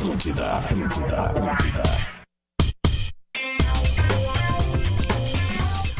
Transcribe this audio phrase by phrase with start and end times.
[0.00, 1.82] Atlântida, Atlântida, Atlântida.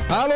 [0.08, 0.33] Alô,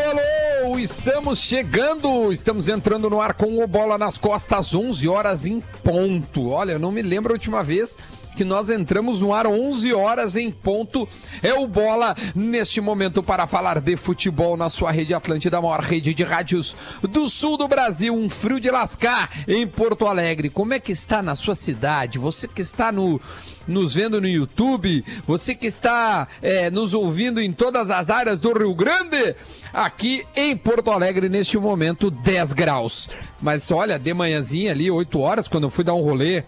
[0.67, 5.61] alô, estamos chegando, estamos entrando no ar com o Bola nas Costas, 11 horas em
[5.83, 6.51] ponto.
[6.51, 7.97] Olha, eu não me lembro a última vez
[8.35, 11.09] que nós entramos no ar 11 horas em ponto.
[11.43, 15.81] É o Bola neste momento para falar de futebol na sua rede Atlântida, a maior
[15.81, 18.15] rede de rádios do sul do Brasil.
[18.15, 20.51] Um frio de lascar em Porto Alegre.
[20.51, 22.19] Como é que está na sua cidade?
[22.19, 23.21] Você que está no
[23.67, 28.53] nos vendo no YouTube, você que está é, nos ouvindo em todas as áreas do
[28.53, 29.35] Rio Grande,
[29.73, 33.09] aqui em Porto Alegre, neste momento, 10 graus.
[33.41, 36.45] Mas olha, de manhãzinha ali, 8 horas, quando eu fui dar um rolê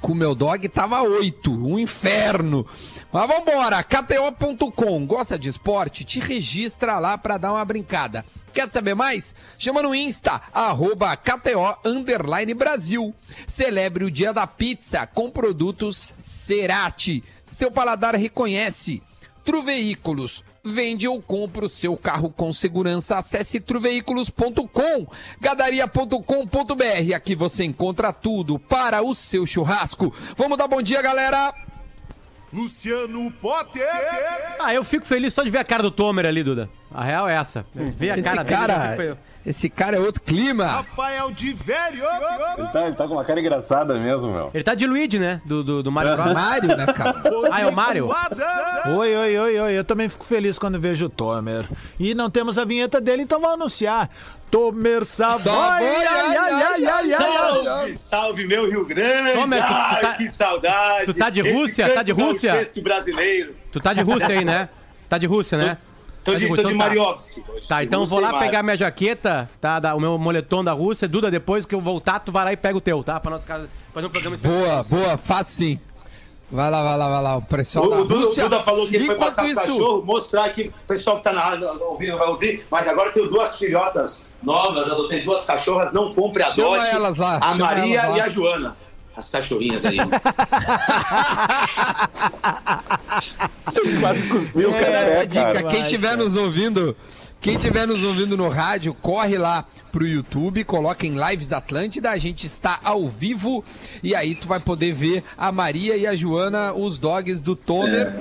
[0.00, 2.66] com o meu dog, tava 8, um inferno.
[3.12, 6.04] Mas vambora, KTO.com, gosta de esporte?
[6.04, 8.24] Te registra lá para dar uma brincada.
[8.52, 9.34] Quer saber mais?
[9.56, 13.14] Chama no Insta, arroba KTO Underline Brasil.
[13.46, 17.22] Celebre o dia da pizza com produtos Cerati.
[17.44, 19.02] Seu paladar reconhece.
[19.44, 20.44] Truveículos.
[20.64, 23.16] Vende ou compra o seu carro com segurança.
[23.18, 25.06] Acesse truveículos.com,
[25.40, 27.14] gadaria.com.br.
[27.14, 30.12] Aqui você encontra tudo para o seu churrasco.
[30.36, 31.54] Vamos dar bom dia, galera!
[32.52, 33.86] Luciano Potter.
[34.58, 36.68] Ah, eu fico feliz só de ver a cara do Tomer ali, Duda.
[36.90, 37.66] A real é essa.
[37.74, 38.54] Ver a Esse cara dele.
[38.54, 39.16] eu cara, fico feliz.
[39.48, 40.66] Esse cara é outro clima.
[40.66, 42.04] Rafael de Velho.
[42.58, 44.50] Ele tá, ele tá com uma cara engraçada mesmo, meu.
[44.52, 45.40] Ele tá de Luigi, né?
[45.44, 46.34] Do, do, do Mario Bros.
[46.34, 47.22] Mário, né, cara?
[47.50, 48.12] Ah, é o Mário?
[48.12, 48.86] Adams.
[48.98, 49.72] Oi, oi, oi, oi.
[49.78, 51.64] Eu também fico feliz quando vejo o Tomer.
[51.98, 54.08] E não temos a vinheta dele, então vamos anunciar.
[54.50, 55.44] Tomer Savoy!
[55.52, 57.18] Savoy, Ai, ai, ai, ai, ai, ai.
[57.18, 59.32] Salve, salve meu Rio Grande!
[59.32, 61.04] Tomer, tu- tu Ai, tá- que saudade!
[61.06, 61.88] tu tá de Rússia?
[61.94, 62.52] Tá de Rússia?
[62.52, 63.54] gauchesco brasileiro.
[63.72, 64.68] Tu tá de Rússia aí, né?
[65.08, 65.78] Tá de Rússia, né?
[66.32, 66.76] Tô de, tô de então tá.
[66.76, 67.44] Mariovski.
[67.48, 67.66] hoje.
[67.68, 69.78] Tá, então Rússia vou lá pegar minha jaqueta, tá?
[69.80, 71.06] da- o meu moletom da Rússia.
[71.08, 73.18] Duda, depois que eu voltar, tu vai lá e pega o teu, tá?
[73.20, 74.60] Pra nossa casa fazer um programa especial.
[74.60, 75.78] Boa, boa, fato sim.
[76.50, 77.36] Vai lá, vai lá, vai lá.
[77.36, 78.42] O pessoal O, da o Duda, o Rússia.
[78.44, 81.42] Duda falou que ele foi passar isso, cachorro, mostrar aqui, o pessoal que tá na
[81.42, 86.14] rádio ouvindo vai ouvir, mas agora eu tenho duas filhotas novas, adotei duas cachorras, não
[86.14, 86.94] compre a Chama dote.
[86.94, 88.16] elas lá, A chama Maria elas lá.
[88.16, 88.76] e a Joana.
[89.18, 89.96] As cachorrinhas aí.
[94.00, 95.64] Quase cuspiu o café, a dica, cara.
[95.64, 96.96] quem estiver nos ouvindo,
[97.40, 102.18] quem estiver nos ouvindo no rádio, corre lá pro YouTube, coloca em Lives Atlântida, a
[102.18, 103.64] gente está ao vivo
[104.02, 108.16] e aí tu vai poder ver a Maria e a Joana, os dogs do Tomer.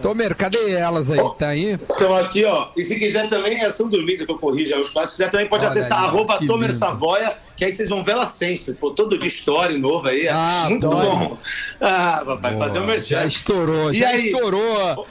[0.00, 1.18] Tomer, cadê elas aí?
[1.38, 1.78] Tá aí?
[1.90, 2.68] Então aqui, ó.
[2.76, 5.10] E se quiser também, elas estão dormindo, que eu corrijo os quase.
[5.12, 6.78] Se quiser também pode Olha acessar aí, arroba Tomer lindo.
[6.78, 8.74] Savoia, que aí vocês vão vê-la sempre.
[8.74, 10.26] Pô, todo dia story novo aí.
[10.26, 11.06] é Ah, muito adoro.
[11.08, 11.38] bom.
[11.80, 13.26] Ah, papai, fazer um Já merchan.
[13.26, 14.26] estourou, E já aí?
[14.28, 15.06] estourou.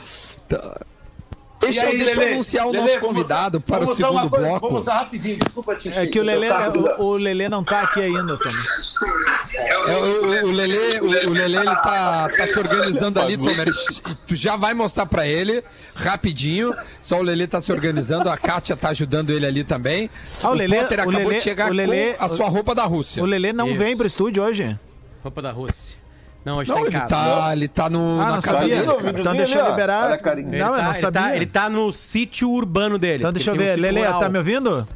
[0.47, 0.81] Tá.
[1.61, 4.45] Deixa, aí, deixa eu anunciar o Lelê, nosso vamos- convidado para vamos o segundo coisa,
[4.47, 4.59] bloco.
[4.59, 6.95] Vamos mostrar rapidinho, desculpa te É que o Lelê, Duda.
[6.97, 8.55] o, o Lelê não tá aqui ainda, Tomer.
[9.55, 13.67] É, o, o Lelê, o, o Lelê, ele tá, tá se organizando ali, Tomer.
[14.27, 15.63] Tu já vai mostrar pra ele,
[15.95, 16.73] rapidinho.
[17.01, 20.09] Só o Lelê tá se organizando, a Kátia tá ajudando ele ali também.
[20.43, 22.73] Ah, o Lelê- Potter o acabou Lelê- de chegar o Lelê- com a sua roupa
[22.75, 23.21] da Rússia.
[23.21, 23.77] O Lelê não Isso.
[23.77, 24.77] vem pro estúdio hoje?
[25.23, 26.00] Roupa da Rússia.
[26.43, 27.07] Não, hoje Não, tá em ele casa.
[27.07, 28.75] tá, ele tá no, Ah, na não casa sabia?
[28.75, 28.87] dele.
[28.87, 30.17] Não, Então deixa eu liberar.
[30.17, 30.47] Carinha.
[30.49, 31.21] Ele Não, eu tá, não ele sabia.
[31.21, 33.19] tá- ele tá no sítio urbano dele.
[33.19, 33.75] Então deixa eu Ele um ver.
[33.79, 34.19] Lelê, rural.
[34.19, 34.87] tá me ouvindo?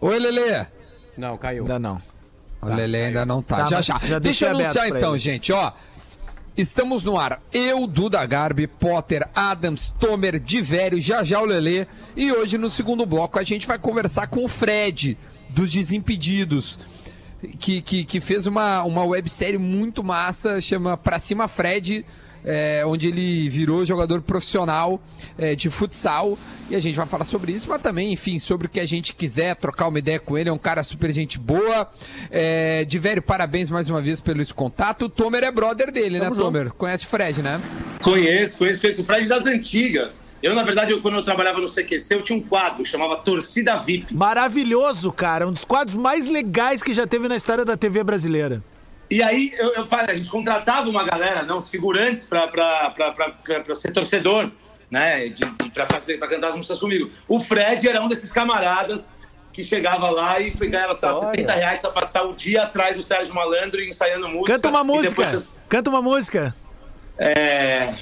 [0.00, 0.66] Oi, Lelê.
[1.18, 1.64] Não, caiu.
[1.64, 2.00] Ainda não.
[2.62, 3.56] O Lelê ainda não tá.
[3.58, 3.98] Tá, já, já.
[3.98, 5.18] já Deixa eu anunciar então, ele.
[5.18, 5.72] gente, ó.
[6.56, 7.38] Estamos no ar.
[7.52, 11.86] Eu, Duda Garbi, Potter, Adams, Tomer, Divério, já já o Lelê.
[12.16, 15.16] E hoje, no segundo bloco, a gente vai conversar com o Fred,
[15.48, 16.78] dos Desimpedidos.
[17.58, 22.04] Que, que, que fez uma, uma websérie muito massa, chama Pra Cima Fred,
[22.44, 25.00] é, onde ele virou jogador profissional
[25.38, 26.36] é, de futsal.
[26.68, 29.14] E a gente vai falar sobre isso, mas também, enfim, sobre o que a gente
[29.14, 30.48] quiser, trocar uma ideia com ele.
[30.48, 31.90] É um cara super gente boa.
[32.30, 35.06] É, Divério, parabéns mais uma vez pelo esse contato.
[35.06, 36.70] O Tomer é brother dele, né, Tomer?
[36.72, 37.60] Conhece o Fred, né?
[38.02, 40.24] Conheço, conheço, conheço o Fred das antigas.
[40.42, 43.76] Eu, na verdade, eu, quando eu trabalhava no CQC, eu tinha um quadro, chamava Torcida
[43.76, 44.14] VIP.
[44.14, 45.46] Maravilhoso, cara.
[45.46, 48.62] Um dos quadros mais legais que já teve na história da TV brasileira.
[49.10, 52.94] E aí, eu, eu, para, a gente contratava uma galera, não, os figurantes, pra
[53.74, 54.50] ser torcedor,
[54.90, 55.30] né?
[55.74, 57.10] Pra cantar as músicas comigo.
[57.28, 59.12] O Fred era um desses camaradas
[59.52, 63.02] que chegava lá e ganhava, sei lá, 70 reais pra passar o dia atrás do
[63.02, 64.52] Sérgio Malandro ensaiando música.
[64.54, 65.08] Canta uma música.
[65.22, 66.54] depois- Canta uma música.
[67.18, 67.92] É,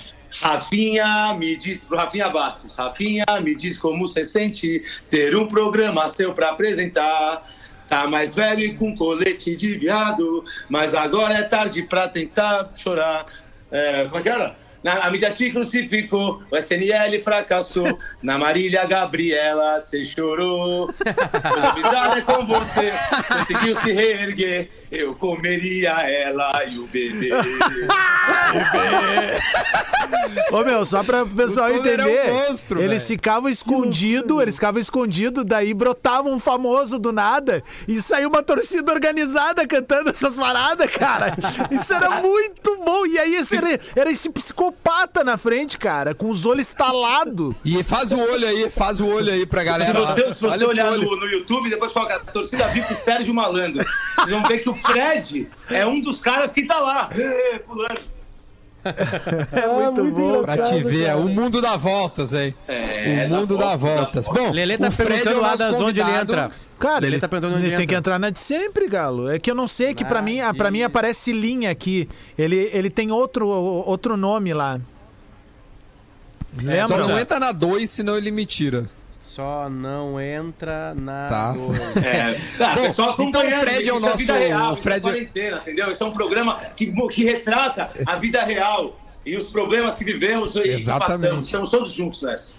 [0.40, 2.74] Rafinha, me diz pro Rafinha Bastos.
[2.74, 7.46] Rafinha, me diz como você sente ter um programa seu pra apresentar.
[7.88, 13.24] Tá mais velho e com colete de viado, mas agora é tarde pra tentar chorar.
[13.70, 14.56] É, como é que era?
[14.82, 17.86] Na, a mídia te crucificou, o SNL fracassou.
[18.22, 20.88] Na Marília Gabriela, cê chorou.
[21.74, 22.92] Bizarra é com você,
[23.28, 24.70] conseguiu se reerguer.
[24.90, 27.30] Eu comeria ela e o bebê.
[30.50, 33.06] Ô meu, só pra o pessoal O é um entender, monstro, eles velho.
[33.18, 38.90] ficavam escondidos, eles ficavam escondidos, daí brotava um famoso do nada e saiu uma torcida
[38.92, 41.36] organizada cantando essas paradas, cara.
[41.70, 43.04] Isso era muito bom.
[43.06, 47.54] E aí esse era, era esse psicopata na frente, cara, com os olhos estalados.
[47.64, 50.00] E faz o olho aí, faz o olho aí pra Se galera.
[50.00, 53.34] você, se você Olha esse olhar no, no YouTube, depois coloca a torcida VIP Sérgio
[53.34, 53.84] Malandro.
[54.16, 57.10] Vocês vão ver que o Fred é um dos caras que tá lá,
[57.66, 58.18] pulando.
[58.84, 60.42] É muito, bom.
[60.44, 62.54] Pra te ver, o mundo dá voltas aí.
[62.66, 64.46] É, o dá mundo dá voltas, dá voltas.
[64.46, 66.50] Bom, Lelê tá o Fred perguntando é o lá das onde ele entra.
[66.78, 67.98] Cara, Lelê ele, tá perguntando onde ele ele tem que entra.
[68.14, 69.28] entrar na de sempre, Galo.
[69.28, 72.08] É que eu não sei, que pra Ah, mim, pra mim e- aparece linha aqui.
[72.38, 74.80] Ele, ele tem outro, outro nome lá.
[76.56, 77.06] Só Lembra?
[77.06, 78.88] não entra na 2, senão ele me tira.
[79.38, 81.28] Só não entra na.
[81.28, 81.52] Tá.
[81.52, 81.78] dois.
[82.04, 84.70] É, ah, Bom, pessoal então o acompanhando, Fred é o isso é nosso- vida real,
[84.70, 85.90] o isso Fred- é quarentena, entendeu?
[85.92, 90.56] Isso é um programa que, que retrata a vida real e os problemas que vivemos
[90.56, 91.20] e Exatamente.
[91.20, 91.46] passamos.
[91.46, 92.58] Estamos todos juntos nessa.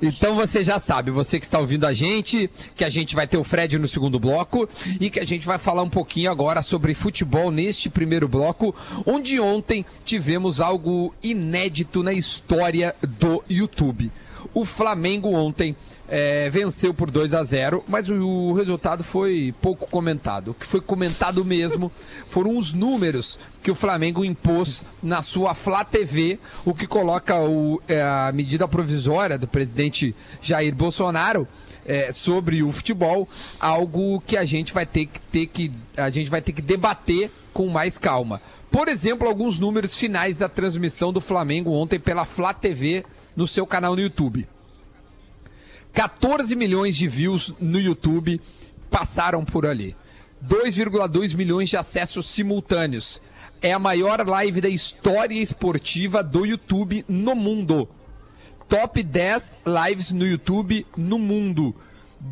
[0.00, 3.36] Então você já sabe, você que está ouvindo a gente, que a gente vai ter
[3.36, 4.66] o Fred no segundo bloco
[4.98, 9.38] e que a gente vai falar um pouquinho agora sobre futebol neste primeiro bloco, onde
[9.38, 14.10] ontem tivemos algo inédito na história do YouTube.
[14.54, 15.74] O Flamengo ontem
[16.08, 20.50] eh, venceu por 2 a 0, mas o, o resultado foi pouco comentado.
[20.50, 21.90] O que foi comentado mesmo
[22.28, 27.80] foram os números que o Flamengo impôs na sua Flá TV, o que coloca o,
[27.88, 31.48] eh, a medida provisória do presidente Jair Bolsonaro
[31.86, 33.26] eh, sobre o futebol,
[33.58, 37.30] algo que a gente vai ter que ter que a gente vai ter que debater
[37.54, 38.38] com mais calma.
[38.70, 43.04] Por exemplo, alguns números finais da transmissão do Flamengo ontem pela Flá TV
[43.36, 44.46] no seu canal no YouTube.
[45.92, 48.40] 14 milhões de views no YouTube
[48.90, 49.96] passaram por ali.
[50.46, 53.20] 2,2 milhões de acessos simultâneos.
[53.60, 57.88] É a maior live da história esportiva do YouTube no mundo.
[58.68, 61.74] Top 10 lives no YouTube no mundo.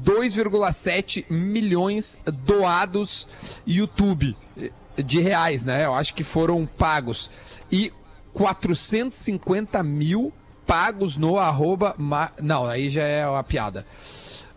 [0.05, 3.26] 2,7 milhões doados
[3.67, 4.70] YouTube eh,
[5.02, 5.85] de reais, né?
[5.85, 7.31] Eu acho que foram pagos.
[7.70, 7.93] E
[8.32, 10.32] 450 mil
[10.71, 11.97] pagos no arroba.
[11.99, 13.85] ma- Não, aí já é uma piada.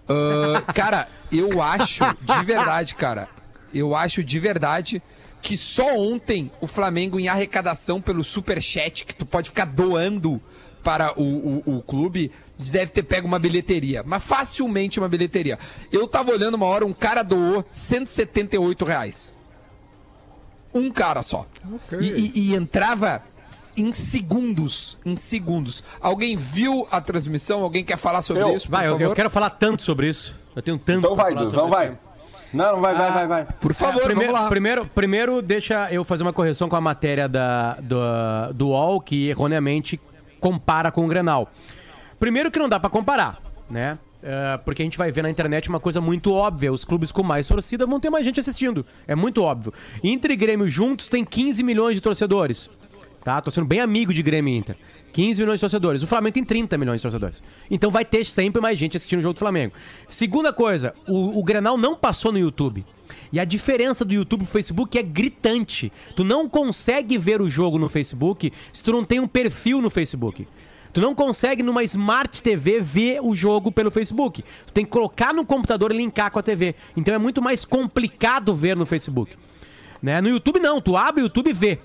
[0.08, 3.28] Ah, cara, eu acho de verdade, cara.
[3.74, 5.02] Eu acho de verdade
[5.42, 10.40] que só ontem o Flamengo, em arrecadação pelo Superchat, que tu pode ficar doando
[10.84, 11.24] para o,
[11.66, 14.04] o, o clube, deve ter pego uma bilheteria.
[14.06, 15.58] Mas facilmente uma bilheteria.
[15.92, 19.34] Eu tava olhando uma hora, um cara doou 178 reais.
[20.74, 21.48] Um cara só.
[22.00, 23.24] E, e- e entrava
[23.76, 24.98] em segundos.
[25.06, 25.84] Em segundos.
[26.00, 27.64] Alguém viu a transmissão?
[27.64, 28.56] Alguém quer falar sobre Eu.
[28.56, 28.66] isso?
[28.68, 30.36] por Vai, eu, eu quero falar tanto sobre isso.
[30.56, 31.70] Eu tenho tanto Então vai, falar então isso.
[31.70, 31.98] vai.
[32.54, 33.46] Não, não vai, vai, vai, vai.
[33.60, 34.50] Por favor, É, primeiro, vamos lá.
[34.50, 39.28] primeiro, primeiro, deixa eu fazer uma correção com a matéria da, do, do UOL, que
[39.30, 40.00] erroneamente
[40.40, 41.50] compara com o Grenal.
[42.20, 43.98] Primeiro que não dá pra comparar, né?
[44.22, 46.72] É, porque a gente vai ver na internet uma coisa muito óbvia.
[46.72, 48.86] Os clubes com mais torcida vão ter mais gente assistindo.
[49.08, 49.74] É muito óbvio.
[50.04, 52.70] Inter e Grêmio juntos tem 15 milhões de torcedores.
[53.24, 53.40] Tá?
[53.40, 54.76] Tô sendo bem amigo de Grêmio e Inter.
[55.14, 56.04] 15 milhões de torcedores.
[56.04, 57.42] O Flamengo tem 30 milhões de torcedores.
[57.72, 59.74] Então vai ter sempre mais gente assistindo o jogo do Flamengo.
[60.08, 62.86] Segunda coisa, o, o Grenal não passou no YouTube.
[63.32, 65.92] E a diferença do YouTube pro Facebook é gritante.
[66.16, 69.90] Tu não consegue ver o jogo no Facebook se tu não tem um perfil no
[69.90, 70.48] Facebook.
[70.92, 74.44] Tu não consegue numa Smart TV ver o jogo pelo Facebook.
[74.68, 76.76] Tu tem que colocar no computador e linkar com a TV.
[76.96, 79.36] Então é muito mais complicado ver no Facebook.
[80.02, 80.22] Né?
[80.22, 81.80] No YouTube não, tu abre o YouTube e vê.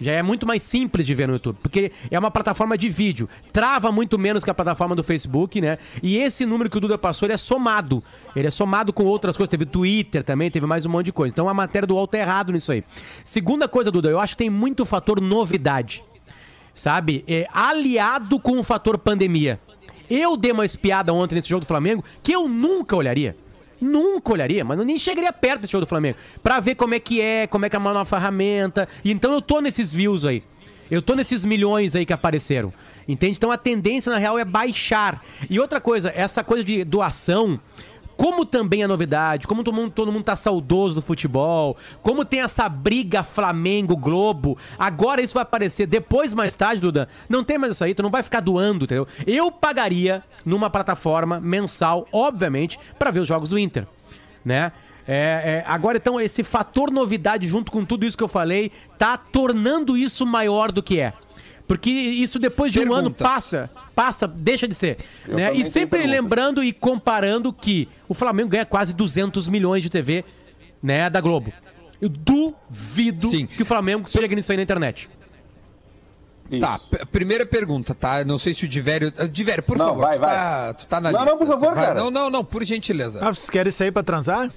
[0.00, 3.28] Já é muito mais simples de ver no YouTube, porque é uma plataforma de vídeo.
[3.52, 5.76] Trava muito menos que a plataforma do Facebook, né?
[6.02, 8.02] E esse número que o Duda passou, ele é somado.
[8.34, 9.50] Ele é somado com outras coisas.
[9.50, 11.32] Teve Twitter também, teve mais um monte de coisa.
[11.32, 12.82] Então a matéria do UOL tá errado nisso aí.
[13.24, 16.02] Segunda coisa, Duda, eu acho que tem muito fator novidade.
[16.72, 17.22] Sabe?
[17.28, 19.60] É, aliado com o fator pandemia.
[20.08, 23.36] Eu dei uma espiada ontem nesse jogo do Flamengo que eu nunca olharia.
[23.80, 26.18] Nunca olharia, mas nem chegaria perto desse jogo do Flamengo.
[26.42, 28.88] Pra ver como é que é, como é que é uma nova ferramenta.
[29.04, 30.42] E então eu tô nesses views aí.
[30.90, 32.72] Eu tô nesses milhões aí que apareceram.
[33.06, 33.36] Entende?
[33.36, 35.24] Então a tendência, na real, é baixar.
[35.48, 37.60] E outra coisa, essa coisa de doação.
[38.20, 42.42] Como também a novidade, como todo mundo, todo mundo tá saudoso do futebol, como tem
[42.42, 47.82] essa briga Flamengo-Globo, agora isso vai aparecer depois, mais tarde, Duda, não tem mais isso
[47.82, 49.08] aí, tu não vai ficar doando, entendeu?
[49.26, 53.86] Eu pagaria numa plataforma mensal, obviamente, pra ver os jogos do Inter,
[54.44, 54.70] né?
[55.08, 59.16] É, é, agora, então, esse fator novidade, junto com tudo isso que eu falei, tá
[59.16, 61.14] tornando isso maior do que é.
[61.70, 63.28] Porque isso depois de um ano Perguntas.
[63.28, 64.98] passa, passa, deixa de ser.
[65.28, 65.54] Né?
[65.54, 66.10] E sempre perguntas.
[66.20, 70.24] lembrando e comparando que o Flamengo ganha quase 200 milhões de TV
[70.82, 71.52] né, da Globo.
[72.02, 73.46] Eu duvido Sim.
[73.46, 75.08] que o Flamengo chegue nisso aí na internet.
[76.50, 76.60] Isso.
[76.60, 76.80] Tá,
[77.12, 78.24] primeira pergunta, tá?
[78.24, 79.12] Não sei se o Divério.
[79.16, 80.34] ah, Divério, por Não, favor, vai, tu, vai.
[80.34, 81.30] Tá, tu tá na Não, lista.
[81.30, 82.00] não, por favor, Vai, cara.
[82.00, 83.20] Não, não, não, por gentileza.
[83.22, 84.50] Ah, vocês querem sair pra transar?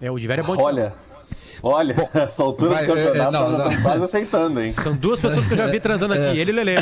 [0.00, 0.62] É, o Diver é bom de
[1.62, 3.82] Olha, olha, essa altura vai, do é, é, campeonato não, nós já não.
[3.82, 4.72] quase aceitando, hein?
[4.74, 6.28] São duas pessoas que eu já vi transando É.
[6.30, 6.76] aqui, ele e o Lelê.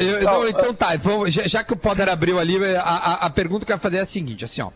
[0.00, 3.30] Eu- não, então tá, vamos- já, já que o Poder abriu ali, a, a- a
[3.30, 4.70] pergunta que eu ia fazer é a seguinte, assim, ó.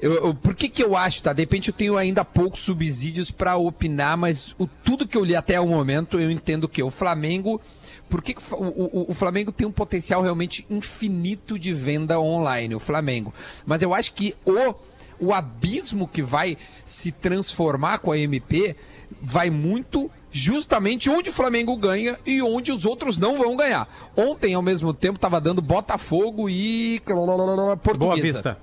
[0.00, 1.32] Eu, eu- por que que eu acho, tá?
[1.32, 5.36] De repente eu tenho ainda poucos subsídios pra opinar, mas o, tudo que eu li
[5.36, 7.60] até o momento, eu entendo que o Flamengo.
[8.08, 12.74] Por que, que o, o- o Flamengo tem um potencial realmente infinito de venda online,
[12.74, 13.32] o Flamengo.
[13.64, 14.74] Mas eu acho que o,
[15.20, 18.74] o abismo que vai se transformar com a MP
[19.22, 23.88] vai muito justamente onde o Flamengo ganha e onde os outros não vão ganhar.
[24.16, 27.98] Ontem, ao mesmo tempo, tava dando Botafogo e Portuguesa.
[27.98, 28.58] Boa vista.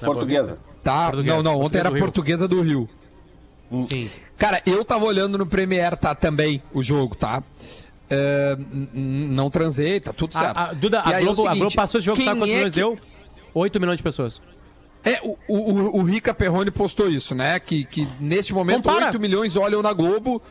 [0.00, 0.58] Portuguesa.
[0.82, 1.06] Tá?
[1.08, 1.98] Portuguesa, não, não, ontem Portuguesa era do.
[1.98, 2.88] Portuguesa do Rio.
[3.82, 4.08] Sim.
[4.38, 7.42] Cara, eu tava olhando no Premiere, tá, também, o jogo, tá?
[8.10, 10.56] N- não transei, tá tudo certo.
[10.56, 12.50] A, a- Duda, a aí é Globo, a seguinte, Globo passou esse jogo, sabe quantos
[12.50, 12.98] é milhões que- deu?
[13.52, 14.40] 8 milhões de pessoas.
[15.04, 17.58] É, o, o, o- Rica Perrone postou isso, né?
[17.60, 19.06] Que, que neste momento Compara.
[19.06, 20.42] 8 milhões olham na Globo,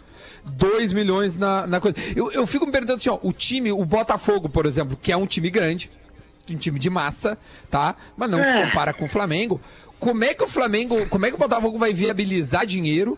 [0.46, 1.98] 2 milhões na, na coisa.
[2.16, 5.18] Eu, eu fico me perguntando assim, ó, o time, o Botafogo, por exemplo, que é
[5.18, 5.90] um time grande,
[6.50, 7.38] um time de massa,
[7.70, 7.96] tá?
[8.16, 9.60] Mas não se compara com o Flamengo.
[10.00, 13.18] Como é que o Flamengo, como é que o Botafogo vai viabilizar dinheiro?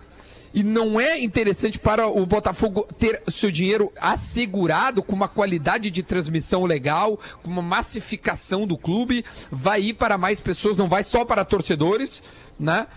[0.54, 6.02] E não é interessante para o Botafogo ter seu dinheiro assegurado com uma qualidade de
[6.04, 11.24] transmissão legal, com uma massificação do clube, vai ir para mais pessoas, não vai só
[11.24, 12.24] para torcedores,
[12.60, 12.88] né?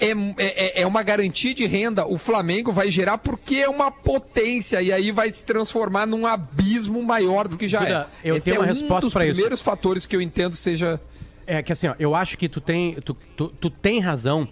[0.00, 2.06] É, é, é uma garantia de renda.
[2.06, 7.02] O Flamengo vai gerar porque é uma potência e aí vai se transformar num abismo
[7.02, 8.30] maior do que já Duda, é.
[8.30, 9.34] eu Esse tenho é uma um resposta dos pra isso.
[9.34, 11.00] primeiros fatores que eu entendo seja
[11.44, 14.46] É que assim, ó, eu acho que tu tem, tu, tu, tu tem razão,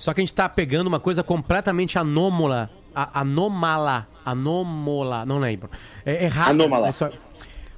[0.00, 5.70] só que a gente tá pegando uma coisa completamente anômala, a, anômala, anômala, não lembro.
[6.04, 6.50] É errado.
[6.50, 6.88] Anômala.
[6.88, 7.10] É só-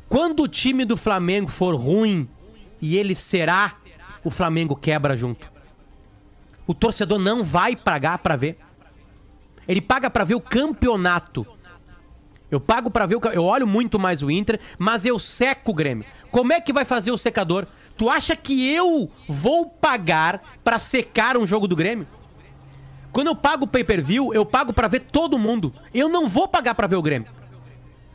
[0.09, 2.29] Quando o time do Flamengo for ruim
[2.81, 3.75] e ele será,
[4.23, 5.50] o Flamengo quebra junto.
[6.67, 8.57] O torcedor não vai pagar pra ver.
[9.67, 11.47] Ele paga pra ver o campeonato.
[12.52, 13.21] Eu pago pra ver o.
[13.32, 16.04] Eu olho muito mais o Inter, mas eu seco o Grêmio.
[16.30, 17.66] Como é que vai fazer o secador?
[17.97, 22.06] Tu acha que eu vou pagar pra secar um jogo do Grêmio?
[23.11, 25.73] Quando eu pago o pay-per-view, eu pago pra ver todo mundo.
[25.94, 27.30] Eu não vou pagar pra ver o Grêmio.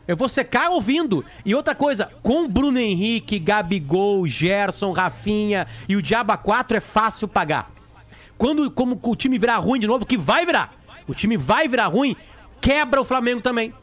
[0.08, 1.26] Eu vou secar ouvindo.
[1.44, 7.28] E outra coisa, com Bruno Henrique, Gabigol, Gerson, Rafinha e o Diaba 4 é fácil
[7.28, 7.72] pagar.
[8.38, 10.76] Quando como o time virar ruim de novo, que vai virar.
[11.08, 12.16] O time vai virar ruim,
[12.62, 13.74] quebra o Flamengo também.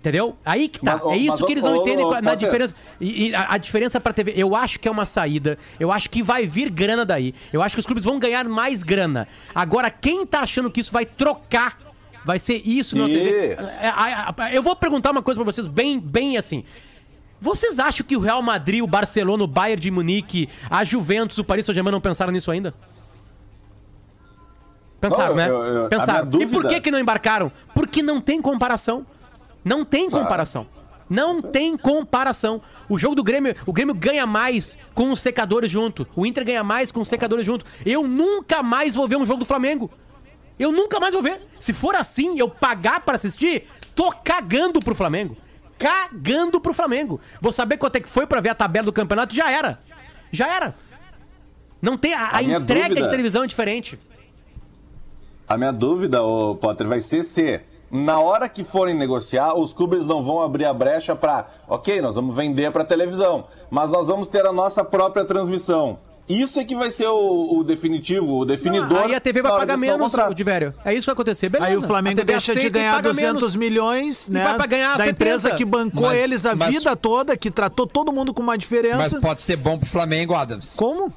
[0.00, 0.34] Entendeu?
[0.42, 0.98] Aí que tá.
[1.04, 2.74] Mas, é isso mas, que eles não ô, entendem ô, na diferença.
[2.98, 4.32] E, e a, a diferença pra TV.
[4.34, 5.58] Eu acho que é uma saída.
[5.78, 7.34] Eu acho que vai vir grana daí.
[7.52, 9.28] Eu acho que os clubes vão ganhar mais grana.
[9.54, 11.78] Agora, quem tá achando que isso vai trocar?
[12.24, 13.56] Vai ser isso na TV?
[13.60, 16.64] É, Eu vou perguntar uma coisa pra vocês, bem, bem assim.
[17.38, 21.44] Vocês acham que o Real Madrid, o Barcelona, o Bayern de Munique, a Juventus, o
[21.44, 22.72] Paris Saint-Germain não pensaram nisso ainda?
[25.00, 25.48] Pensaram, Não, né?
[25.48, 26.40] eu- eu- pensaram.
[26.40, 27.50] E por que que não embarcaram?
[27.74, 29.06] Porque não tem comparação.
[29.64, 30.66] Não tem comparação.
[31.08, 32.62] Não tem comparação.
[32.88, 36.06] O jogo do Grêmio, o Grêmio ganha mais com os secadores junto.
[36.14, 37.64] O Inter ganha mais com os secadores junto.
[37.84, 39.90] Eu nunca mais vou ver um jogo do Flamengo.
[40.58, 41.40] Eu nunca mais vou ver.
[41.58, 45.36] Se for assim, eu pagar pra assistir, tô cagando pro Flamengo.
[45.78, 47.20] Cagando pro Flamengo.
[47.40, 49.80] Vou saber quanto é que foi pra ver a tabela do campeonato, já era.
[50.30, 50.74] Já era.
[51.82, 53.98] Não tem a, a A entrega de dúvida- televisão é diferente.
[55.48, 60.06] A minha dúvida, ô Potter, vai ser se na hora que forem negociar, os clubes
[60.06, 64.28] não vão abrir a brecha para, ok, nós vamos vender para televisão, mas nós vamos
[64.28, 65.98] ter a nossa própria transmissão.
[66.28, 68.98] Isso é que vai ser o, o definitivo, o definidor.
[69.02, 70.72] Aí a TV vai pagar o menos, o Diverio.
[70.84, 71.68] É isso que vai acontecer, beleza.
[71.72, 73.56] Aí o Flamengo deixa de ganhar paga 200 menos.
[73.56, 74.44] milhões, né?
[74.44, 75.10] vai pra ganhar da 70.
[75.10, 78.52] empresa que bancou Mas- eles a mas- vida toda, que tratou todo mundo com uma
[78.52, 79.20] Mas diferença.
[79.20, 80.76] pode ser bom pro Flamengo, Adams.
[80.76, 81.12] Como?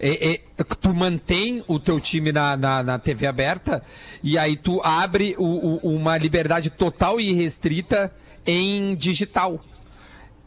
[0.00, 3.82] É, é, tu mantém o teu time na, na, na TV aberta
[4.22, 5.42] e aí tu abre o-
[5.82, 8.12] o- uma liberdade total e restrita
[8.46, 9.60] em digital.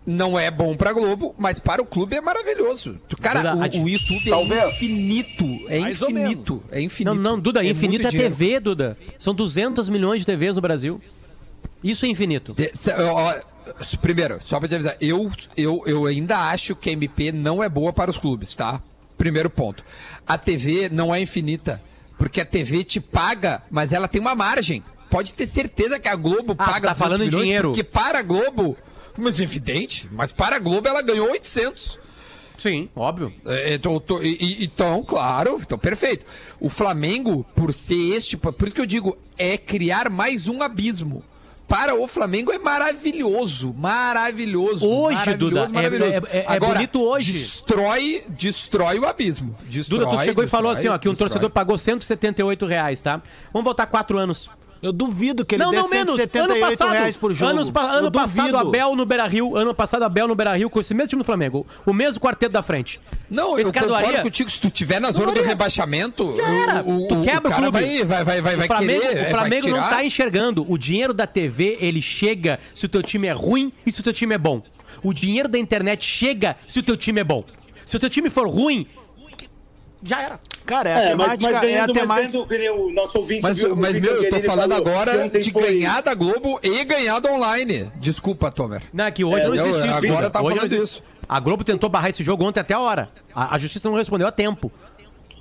[0.05, 2.97] Não é bom pra Globo, mas para o clube é maravilhoso.
[3.07, 4.63] Tu- Cara, Duda, o, o YouTube Talvez.
[4.63, 5.45] é infinito.
[5.69, 6.63] É Mais infinito.
[6.71, 7.15] É infinito.
[7.15, 8.35] Não, não, Duda, infinito muito é dinheiro.
[8.35, 8.97] TV, Duda.
[9.19, 10.99] São 200 milhões de TVs no Brasil.
[11.83, 12.53] Isso é infinito.
[12.53, 13.35] De- se- ó,
[14.01, 17.69] Primeiro, só pra te avisar, eu, eu, eu ainda acho que a MP não é
[17.69, 18.81] boa para os clubes, tá?
[19.21, 19.85] Primeiro ponto.
[20.25, 21.79] A TV não é infinita,
[22.17, 24.81] porque a TV te paga, mas ela tem uma margem.
[25.11, 27.67] Pode ter certeza que a Globo Ah, paga tá 200 falando em dinheiro.
[27.69, 28.75] Porque para a Globo,
[29.15, 31.99] mas é evidente, mas para a Globo ela ganhou 800.
[32.57, 33.31] Sim, óbvio.
[33.45, 36.25] É, tô- tô- e- e- então, claro, então perfeito.
[36.59, 41.23] O Flamengo, por ser este, por isso que eu digo, é criar mais um abismo.
[41.71, 44.85] Para o Flamengo é maravilhoso, maravilhoso.
[44.85, 46.11] Hoje, maravilhoso, Duda, é- maravilhoso.
[46.11, 47.31] é- é- é Agora, bonito hoje.
[47.31, 49.55] Destrói, destrói o abismo.
[49.63, 51.29] Destrói, Duda, tu chegou e falou destrói, assim, ó, que um destrói.
[51.29, 53.21] torcedor pagou 178 reais, tá?
[53.53, 54.49] Vamos voltar quatro anos.
[54.81, 56.13] Eu duvido que ele não, dê não menos.
[56.13, 57.51] Ano 178 passado, reais por jogo.
[57.51, 58.57] Anos pa- Eu ano passado, duvido.
[58.57, 59.55] Abel no Beira-Rio.
[59.55, 61.67] Ano passado, Abel no Beira-Rio com esse mesmo time do Flamengo.
[61.85, 62.99] O mesmo quarteto da frente.
[63.29, 64.23] Não, Esse eu cara concordo doaria?
[64.23, 64.49] contigo.
[64.49, 65.49] Se tu tiver na zona do doaria.
[65.49, 66.83] rebaixamento, Já era.
[66.83, 67.79] o, o, tu o quebra o, cara clube.
[67.79, 70.65] vai, vai, vai, vai, o Flamengo, querer, o vai Flamengo não tá enxergando.
[70.67, 74.03] O dinheiro da TV, ele chega se o teu time é ruim e se o
[74.03, 74.63] teu time é bom.
[75.03, 77.43] O dinheiro da internet chega se o teu time é bom.
[77.85, 78.87] Se o teu time for ruim,
[80.03, 80.39] já era.
[80.65, 81.43] Cara, é a É, mas, temática.
[81.43, 82.45] mas é a ganhando, mas temática.
[82.45, 86.01] ganhando, o nosso ouvinte Mas, viu, mas meu, eu tô falando agora de foi- ganhar
[86.01, 87.91] da Globo e ganhar da online.
[87.95, 88.81] Desculpa, Tomer.
[88.93, 90.05] Não, é que hoje É, não existe isso.
[90.13, 91.03] agora tá Hoje não falando isso.
[91.27, 93.09] A Globo tentou barrar esse jogo ontem até a hora.
[93.33, 94.71] A, a justiça não respondeu a tempo.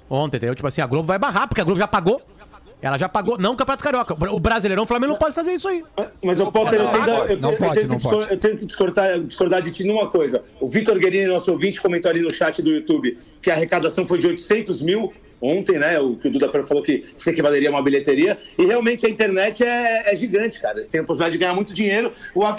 [0.09, 0.55] Ontem, entendeu?
[0.55, 2.21] Tipo assim, a Globo vai barrar, porque a Globo já pagou.
[2.83, 4.15] Ela já pagou, não o Campeonato Carioca.
[4.33, 5.85] O Brasileirão, o Flamengo não pode fazer isso aí.
[6.23, 6.81] Mas o Potter,
[8.31, 10.43] eu tenho, que discordar, discordar de ti numa coisa.
[10.61, 14.19] O Vitor Guerini, nosso ouvinte, comentou ali no chat do YouTube que a arrecadação foi
[14.19, 15.99] de 800 mil ontem, né?
[16.01, 18.39] O que o Duda falou que isso equivaleria a uma bilheteria.
[18.59, 20.75] E realmente a internet é, é gigante, cara.
[20.75, 22.13] Eles têm a possibilidade de ganhar muito dinheiro.
[22.35, 22.55] O, o-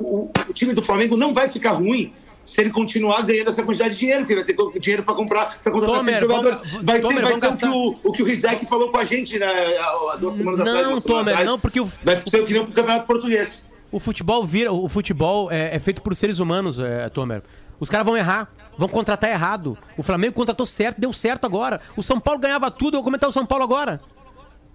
[0.00, 2.12] o- o time do Flamengo não vai ficar ruim.
[2.50, 5.58] Se ele continuar ganhando essa quantidade de dinheiro, porque ele vai ter dinheiro para comprar,
[5.62, 6.58] para contratar Tomer, jogadores.
[6.58, 8.98] vamos- vai ser, Tomer, vai ser o, que o, o que o Rizek falou com
[8.98, 9.46] a gente né,
[9.78, 10.86] há duas semanas Não, atrás.
[10.86, 11.48] semana Tomer, atrás.
[11.48, 13.64] não, porque o- Vai ser o que nem o Campeonato Português.
[13.92, 14.72] O futebol vira.
[14.72, 17.42] O futebol é, é feito por seres humanos, é, Tomer.
[17.78, 19.78] Os caras vão errar, vão contratar errado.
[19.96, 21.80] O Flamengo contratou certo, deu certo agora.
[21.96, 24.00] O São Paulo ganhava tudo, eu vou comentar o São Paulo agora.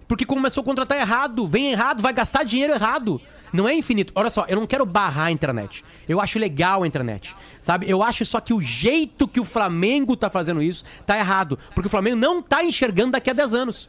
[0.08, 3.20] Porque começou a contratar errado, vem errado, vai gastar dinheiro errado.
[3.52, 4.12] Não é infinito.
[4.14, 5.84] Olha só, eu não quero barrar a internet.
[6.08, 7.34] Eu acho legal a internet.
[7.60, 7.88] Sabe?
[7.88, 11.58] Eu acho só que o jeito que o Flamengo tá fazendo isso tá errado.
[11.74, 13.88] Porque o Flamengo não tá enxergando daqui a 10 anos.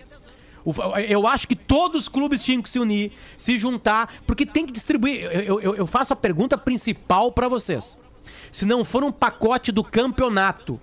[1.08, 4.72] Eu acho que todos os clubes tinham que se unir, se juntar, porque tem que
[4.74, 5.22] distribuir.
[5.32, 7.98] Eu, eu- eu faço a pergunta principal pra vocês.
[8.52, 10.80] Se não for um pacote do campeonato,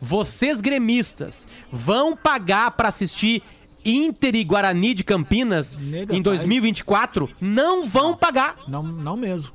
[0.00, 3.42] vocês gremistas vão pagar pra assistir
[3.84, 7.28] Inter e Guarani de Campinas Nega, em 2024?
[7.40, 8.56] Não vão pagar.
[8.68, 9.50] Não, não mesmo.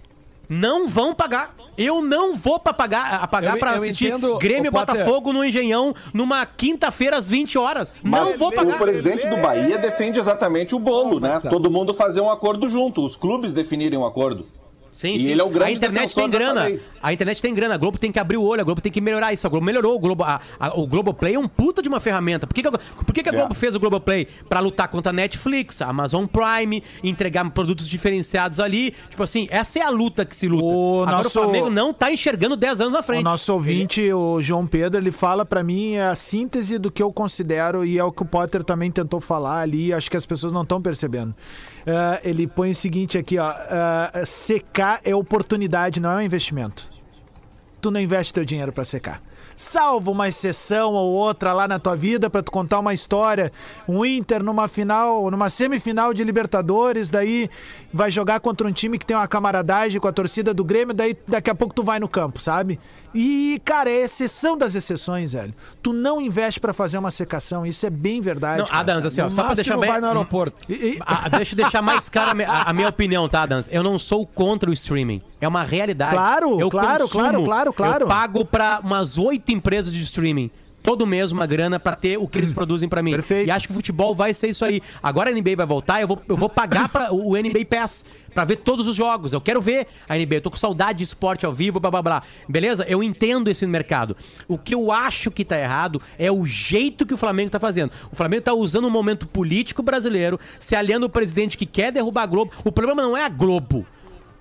[0.48, 1.56] Não vão pagar.
[1.78, 4.72] Eu não vou pra pagar, a pagar Eu- pra eu assistir entendo, Grêmio e.
[4.72, 7.94] Botafogo no Engenhão numa quinta-feira às 20 horas.
[8.02, 8.80] Mas não vou o pagar.
[8.80, 11.40] presidente do Bahia defende exatamente o bolo, né?
[11.50, 14.48] Todo mundo fazer um acordo junto, os clubes definirem um acordo.
[14.92, 16.64] Sim, E ele é o grande A internet tem grana.
[16.64, 16.82] lei.
[17.02, 17.76] A internet tem grana.
[17.76, 19.46] A Globo tem que abrir o olho, a Globo tem que melhorar isso.
[19.46, 19.96] A Globo melhorou.
[19.96, 22.46] O Globo, a, a- o Globoplay é um puta de uma ferramenta.
[22.48, 23.38] Por que, que, a- por que, que a Já.
[23.40, 24.28] Globo fez o Globoplay?
[24.48, 28.94] Pra lutar contra a Netflix, a Amazon Prime, entregar produtos diferenciados ali.
[29.10, 30.64] Tipo assim, essa é a luta que se luta.
[30.66, 33.22] O Agora nosso- o Flamengo não tá enxergando 10 anos na frente.
[33.22, 37.02] O nosso ouvinte, o João Pedro, ele fala pra mim é a síntese do que
[37.02, 39.94] eu considero e é o que o Potter também tentou falar ali.
[39.94, 41.34] Acho que as pessoas não estão percebendo.
[41.88, 43.50] Ah, ele põe o seguinte aqui, ó.
[43.52, 46.89] ah, secar é oportunidade, não é um investimento.
[47.82, 49.22] Tu não investe teu dinheiro pra secar.
[49.64, 53.52] Salvo uma exceção ou outra lá na tua vida pra tu contar uma história,
[53.90, 57.50] um Inter numa final, numa semifinal de Libertadores, daí
[57.92, 61.14] vai jogar contra um time que tem uma camaradagem com a torcida do Grêmio, daí
[61.28, 62.80] daqui a pouco tu vai no campo, sabe?
[63.14, 65.54] E, cara, é exceção das exceções, velho.
[65.84, 68.60] Tu não investe pra fazer uma secação, isso é bem verdade.
[68.60, 68.80] Não, cara.
[68.80, 69.90] Adams, assim, ó, No só pra deixar bem.
[69.90, 70.56] vai no aeroporto.
[70.70, 73.68] E- e- Ah, deixa eu deixar mais clara a, a minha opinião, tá, Adams?
[73.70, 75.22] Eu não sou contra o streaming.
[75.42, 76.14] É uma realidade.
[76.14, 78.04] Claro, eu claro, consumo, claro, claro, claro.
[78.04, 80.50] Eu pago pra umas oito empresas de streaming.
[80.82, 83.12] Todo mês uma grana pra ter o que eles produzem pra mim.
[83.12, 83.16] Hum.
[83.16, 83.48] Perfeito.
[83.48, 84.82] E acho que o futebol vai ser isso aí.
[85.04, 88.46] Agora a NBA vai voltar, eu vou, eu vou pagar para o NBA Pass pra
[88.46, 89.34] ver todos os jogos.
[89.34, 90.36] Eu quero ver a NBA.
[90.36, 92.24] Eu tô com saudade de esporte ao vivo, blá blá blá.
[92.48, 92.86] Beleza?
[92.88, 94.16] Eu entendo esse mercado.
[94.48, 97.92] O que eu acho que tá errado é o jeito que o Flamengo tá fazendo.
[98.12, 102.24] O Flamengo tá usando um momento político brasileiro, se aliando ao presidente que quer derrubar
[102.24, 102.52] a Globo.
[102.64, 103.86] O problema não é a Globo.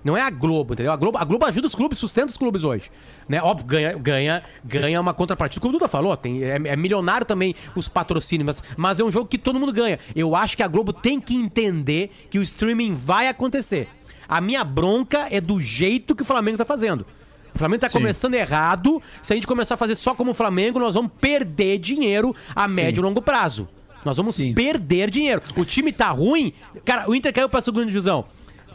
[0.03, 0.91] Não é a Globo, entendeu?
[0.91, 2.89] A Globo, a Globo ajuda os clubes, sustenta os clubes hoje.
[3.27, 3.41] Né?
[3.41, 7.53] Óbvio, ganha, ganha, ganha uma contrapartida, como o Duda falou, tem, é, é milionário também
[7.75, 9.99] os patrocínios, mas, mas é um jogo que todo mundo ganha.
[10.15, 13.89] Eu acho que a Globo tem que entender que o streaming vai acontecer.
[14.27, 17.05] A minha bronca é do jeito que o Flamengo tá fazendo.
[17.53, 19.01] O Flamengo tá começando errado.
[19.21, 22.67] Se a gente começar a fazer só como o Flamengo, nós vamos perder dinheiro a
[22.67, 23.67] médio e longo prazo.
[24.05, 24.53] Nós vamos Sim.
[24.53, 25.41] perder dinheiro.
[25.57, 26.53] O time tá ruim.
[26.85, 28.23] Cara, o Inter caiu pra segunda divisão.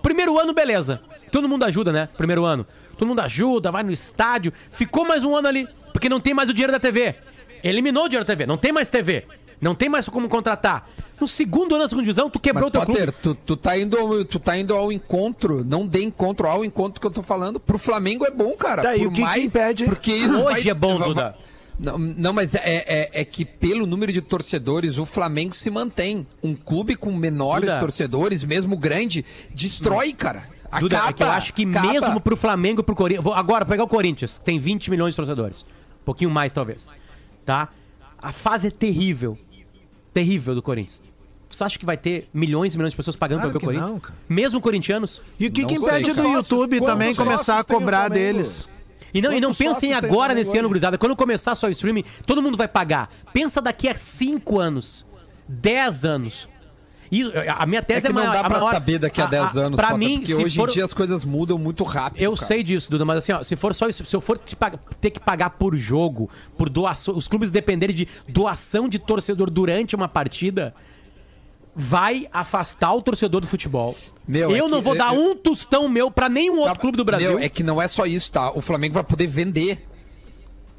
[0.04, 1.00] Primeiro ano, beleza.
[1.32, 2.10] Todo mundo ajuda, né?
[2.16, 2.66] Primeiro ano.
[2.98, 4.52] Todo mundo ajuda, vai no estádio.
[4.70, 7.14] Ficou mais um ano ali, porque não tem mais o dinheiro da TV.
[7.62, 9.24] Eliminou o dinheiro da TV, não tem mais TV.
[9.60, 10.86] Não tem mais como contratar.
[11.18, 13.18] No segundo ano da segunda divisão, tu quebrou Mas, o teu Potter, clube.
[13.22, 17.06] tu, tu, tá indo, tu tá indo ao encontro, não dê encontro ao encontro que
[17.06, 17.58] eu tô falando.
[17.58, 18.82] Pro Flamengo é bom, cara.
[18.82, 19.84] Tá, e Por o que que mais, impede?
[19.84, 21.34] Porque isso Hoje vai- é bom, vai- Duda.
[21.78, 26.26] Não, não, mas é, é, é que pelo número de torcedores, o Flamengo se mantém.
[26.42, 27.80] Um clube com menores Duda.
[27.80, 30.48] torcedores, mesmo grande, destrói, cara.
[30.80, 31.92] Duda, Acaba, é que eu acho que acaba.
[31.92, 33.24] mesmo pro Flamengo e pro Corinthians.
[33.24, 35.62] Vou agora pegar o Corinthians, que tem 20 milhões de torcedores.
[35.62, 36.92] Um pouquinho mais, talvez.
[37.44, 37.68] Tá?
[38.20, 39.38] A fase é terrível.
[40.12, 41.00] Terrível do Corinthians.
[41.48, 43.60] Você acha que vai ter milhões e milhões de pessoas pagando Claro pra ver o
[43.60, 43.90] que Corinthians?
[43.90, 44.18] não, cara.
[44.28, 45.22] Mesmo corintianos?
[45.38, 48.14] E o que, que impede do YouTube Quantos também começar a cobrar Flamengo?
[48.14, 48.68] deles?
[49.14, 50.98] E não, e não pensem agora nesse ano, gurizada.
[50.98, 53.08] Quando começar só o streaming, todo mundo vai pagar.
[53.32, 55.06] Pensa daqui a 5 anos,
[55.48, 56.48] 10 anos.
[57.12, 59.20] E a minha É tese que é, não maior- dá a pra maior- saber daqui
[59.20, 60.68] a 10 anos, Pra mim, porque hoje for...
[60.68, 62.20] em dia as coisas mudam muito rápido.
[62.20, 62.46] Eu cara.
[62.46, 64.80] sei disso, Duda, mas assim, ó, se for só isso, se eu for te pagar-
[65.00, 69.94] ter que pagar por jogo, por doação, os clubes dependerem de doação de torcedor durante
[69.94, 70.74] uma partida,
[71.74, 73.96] vai afastar o torcedor do futebol.
[74.26, 76.80] Meu, eu é não que- vou dar eu- um tostão meu pra nenhum outro Tá,
[76.80, 77.30] clube do Brasil.
[77.30, 78.50] Meu, é que não é só isso, tá?
[78.52, 79.86] O Flamengo vai poder vender.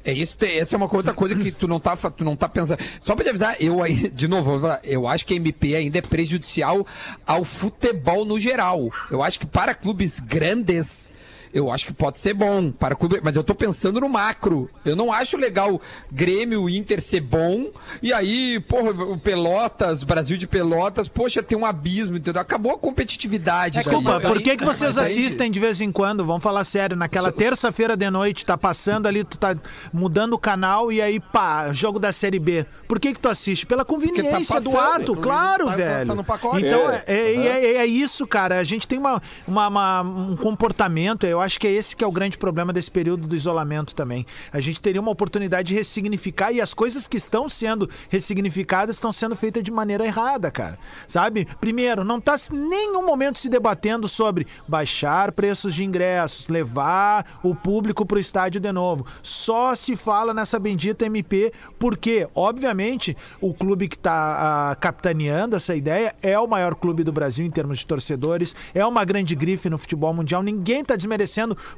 [0.04, 2.78] É isso, essa é uma outra coisa que tu não tá, tu não tá pensando.
[3.00, 6.02] Só pra te avisar, eu aí, de novo, eu acho que a MP ainda é
[6.02, 6.86] prejudicial
[7.26, 8.88] ao futebol no geral.
[9.10, 11.10] Eu acho que para clubes grandes,
[11.52, 14.70] eu acho que pode ser bom para clube, mas eu tô pensando no macro.
[14.84, 15.80] Eu não acho legal
[16.10, 17.70] Grêmio, Inter ser bom
[18.02, 22.40] e aí, porra, o Pelotas, Brasil de Pelotas, poxa, tem um abismo, entendeu?
[22.40, 23.78] Acabou a competitividade.
[23.78, 26.24] Desculpa, por que, que vocês aí- assistem de vez em quando?
[26.24, 26.96] Vamos falar sério.
[26.96, 29.56] Naquela terça-feira de noite, tá passando ali, tu tá
[29.92, 32.66] mudando o canal e aí, pá, jogo da Série B.
[32.88, 33.64] Por que que tu assiste?
[33.66, 36.14] Pela conveniência do passando, ato, tá- claro, tá- tá velho.
[36.14, 36.64] no pacote.
[36.64, 37.04] Então, É.
[37.06, 38.58] é, é, é- é isso, cara.
[38.58, 42.06] A gente tem uma, uma- uma- um comportamento, eu acho que é esse que é
[42.06, 44.26] o grande problema desse período do isolamento também.
[44.52, 49.12] A gente teria uma oportunidade de ressignificar e as coisas que estão sendo ressignificadas estão
[49.12, 50.78] sendo feitas de maneira errada, cara.
[51.06, 51.46] Sabe?
[51.60, 57.54] Primeiro, não tá em nenhum momento se debatendo sobre baixar preços de ingressos, levar o
[57.54, 59.06] público pro estádio de novo.
[59.22, 65.76] Só se fala nessa bendita MP, porque, obviamente, o clube que tá ah, capitaneando essa
[65.76, 69.68] ideia é o maior clube do Brasil em termos de torcedores, é uma grande grife
[69.68, 70.42] no futebol mundial.
[70.42, 71.25] Ninguém tá desmerecendo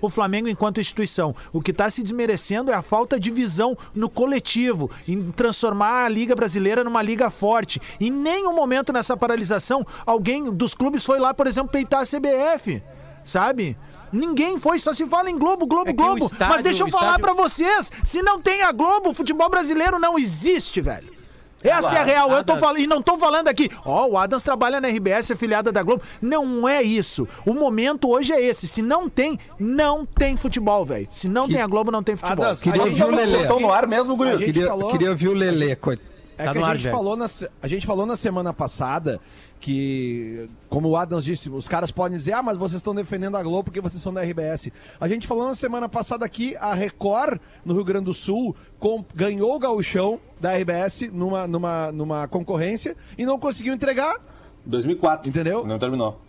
[0.01, 1.35] o Flamengo enquanto instituição.
[1.53, 6.09] O que tá se desmerecendo é a falta de visão no coletivo, em transformar a
[6.09, 7.81] Liga Brasileira numa liga forte.
[8.01, 12.83] Em nenhum momento nessa paralisação, alguém dos clubes foi lá, por exemplo, peitar a CBF,
[13.25, 13.77] sabe?
[14.13, 16.25] Ninguém foi, só se fala em Globo, Globo, É Globo.
[16.25, 19.51] estádio- Mas deixa eu falar estádio- pra vocês, se não tem a Globo, o futebol
[19.51, 21.18] brasileiro não existe, velho.
[21.63, 22.31] Essa é a real.
[22.33, 25.73] Eu tô falando, e não tô falando aqui, ó, o Adams trabalha na RBS, afiliada
[25.73, 26.03] da Globo.
[26.23, 27.27] Não é isso.
[27.45, 28.69] O momento hoje é esse.
[28.69, 31.09] Se não tem, não tem futebol, velho.
[31.11, 32.45] Se não tem a Globo, não tem futebol.
[32.45, 33.39] Adams, Queria ouvir o Lelê.
[33.39, 34.37] Estão no ar mesmo, Guri?
[34.39, 36.01] Queria, falou- queria ouvir o Lelê, coit-
[36.41, 36.97] É Tá que no a ar, gente, velho.
[36.97, 37.27] falou na,
[37.61, 39.19] a gente falou na semana passada
[39.61, 43.43] que, como o Adams disse, os caras podem dizer, ah, mas vocês estão defendendo a
[43.43, 44.71] Globo porque vocês são da RBS.
[45.01, 49.05] A gente falou na semana passada que a Record, no Rio Grande do Sul, com-
[49.15, 54.17] ganhou o gauchão da RBS numa, numa, numa concorrência e não conseguiu entregar.
[54.65, 55.29] 2004.
[55.29, 55.67] Entendeu?
[55.67, 56.21] Não terminou.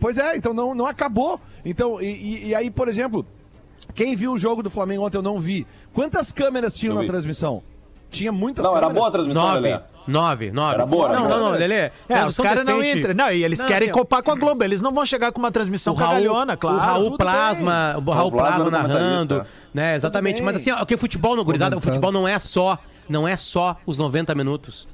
[0.00, 1.40] Pois é, então não, não acabou.
[1.64, 3.24] Então, e, e- aí, por exemplo,
[3.94, 5.66] quem viu o jogo do Flamengo ontem eu não vi.
[5.92, 7.62] Quantas câmeras tinham na transmissão?
[8.14, 9.60] Tinha muitas Não, era boa a transmissão, Nove.
[9.60, 9.80] Lelê.
[10.06, 10.74] Nove, nove.
[10.74, 11.74] Era boa, não, era não, não, Lelê.
[11.74, 13.14] É, os transmissão caras não entram.
[13.14, 14.62] Não, e eles Não, querem assim, copar com a Globo.
[14.62, 16.76] Eles não vão chegar com uma transmissão cagalhona, claro.
[16.76, 19.96] o Raul Plasma, o Raul Plasma narrando, né?
[19.96, 20.42] Exatamente.
[20.42, 23.36] Mas assim, ó, o que futebol, não, gurizada, o futebol não é só, não é
[23.36, 24.86] só os 90 minutos.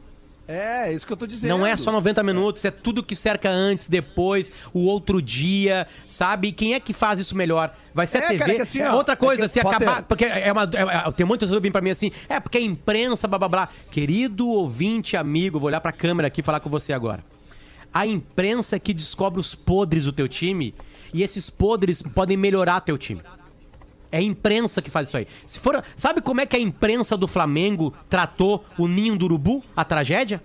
[0.52, 1.48] É, isso que eu tô dizendo.
[1.50, 6.48] Não é só 90 minutos, é tudo que cerca antes, depois, o outro dia, sabe?
[6.48, 7.72] E quem é que faz isso melhor?
[7.94, 8.38] Vai ser a É, TV.
[8.38, 10.02] cara, que assim, ó, Outra coisa, é se Potter- acabar.
[10.02, 10.64] Porque é uma.
[10.64, 13.38] é- é- tem muitas pessoas que vêm pra mim assim, é porque a imprensa, blá
[13.38, 13.68] blá blá.
[13.92, 17.22] Querido ouvinte, amigo, vou olhar pra câmera aqui e falar com você agora.
[17.94, 20.74] A imprensa é que descobre os podres do teu time
[21.14, 23.20] e esses podres podem melhorar teu time.
[24.12, 25.26] É a imprensa que faz isso aí.
[25.46, 29.62] Se for, sabe como é que a imprensa do Flamengo tratou o ninho do urubu,
[29.76, 30.42] a tragédia?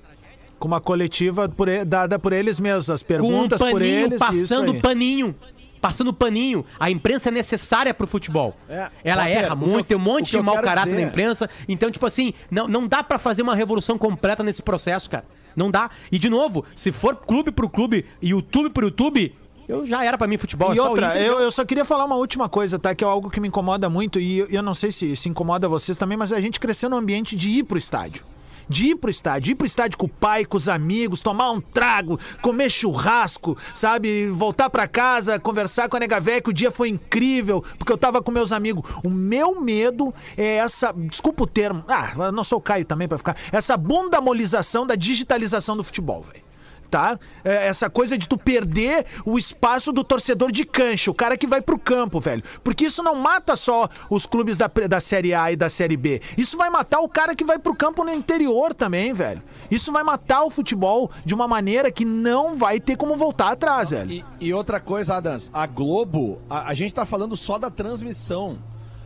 [0.59, 2.89] Com uma coletiva por dada por eles mesmos.
[2.89, 4.19] As com um perguntas por paninho, eles.
[4.19, 5.35] passando paninho.
[5.81, 6.65] Passando paninho.
[6.79, 8.55] A imprensa é necessária pro futebol.
[8.69, 11.49] É, Ela Potter, erra muito, eu- tem um monte de mau caráter dizer- na imprensa.
[11.67, 15.25] Então, tipo assim, não, não dá pra fazer uma revolução completa nesse processo, cara.
[15.55, 15.89] Não dá.
[16.11, 19.35] E, de novo, se for clube pro clube, YouTube pro YouTube,
[19.67, 20.71] eu já era pra mim futebol.
[20.71, 21.21] é E o outra, Inter.
[21.21, 22.93] eu, eu só queria falar uma última coisa, tá?
[22.93, 25.67] Que é algo que me incomoda muito, e eu, eu não sei se, se incomoda
[25.67, 28.23] vocês também, mas a gente cresceu no ambiente de ir pro estádio.
[28.67, 31.61] De ir pro estádio, ir pro estádio com o pai, com os amigos, tomar um
[31.61, 34.27] trago, comer churrasco, sabe?
[34.29, 37.97] Voltar pra casa, conversar com a nega véia que o dia foi incrível, porque eu
[37.97, 38.83] tava com meus amigos.
[39.03, 43.19] O meu medo é essa, desculpa o termo, ah, não sou o Caio também pra
[43.19, 46.44] ficar, essa bundamolização da digitalização do futebol, velho
[46.89, 47.19] tá?
[47.43, 51.47] É, essa coisa de tu perder o espaço do torcedor de cancha, o cara que
[51.47, 52.43] vai pro campo, velho.
[52.63, 56.21] Porque isso não mata só os clubes da, da Série A e da Série B.
[56.37, 59.41] Isso vai matar o cara que vai pro campo no interior também, velho.
[59.69, 63.89] Isso vai matar o futebol de uma maneira que não vai ter como voltar atrás,
[63.89, 64.11] velho.
[64.11, 68.57] E, e outra coisa, Adams, a Globo, a, a gente tá falando só da transmissão.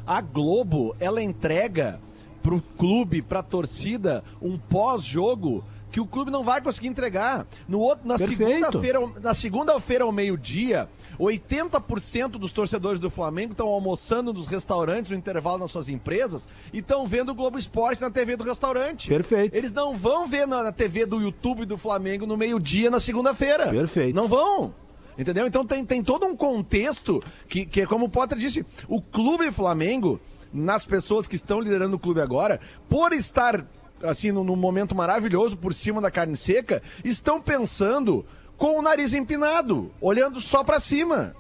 [0.06, 2.00] A Globo, ela entrega
[2.42, 7.48] pro clube, pra torcida, um pós-jogo que o clube não vai conseguir entregar.
[7.68, 10.88] No outro, na segunda-feira, na segunda-feira ao meio-dia,
[11.20, 16.80] 80% dos torcedores do Flamengo estão almoçando nos restaurantes no intervalo nas suas empresas e
[16.80, 19.10] estão vendo o Globo Esporte na TV do restaurante.
[19.10, 19.56] Perfeito.
[19.56, 23.68] Eles não vão ver na, na TV do YouTube do Flamengo no meio-dia na segunda-feira.
[23.68, 24.16] Perfeito.
[24.16, 24.74] Não vão.
[25.18, 25.46] Entendeu?
[25.46, 30.18] Então tem, tem todo um contexto que, que, como o Potter disse, o clube Flamengo,
[30.54, 33.66] nas pessoas que estão liderando o clube agora, por estar
[34.04, 38.26] assim, num, momento maravilhoso por cima da carne seca, estão pensando
[38.58, 41.36] com o nariz empinado, olhando só pra cima.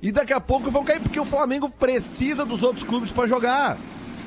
[0.00, 3.78] E daqui a pouco vão cair, porque o Flamengo precisa dos outros clubes pra jogar.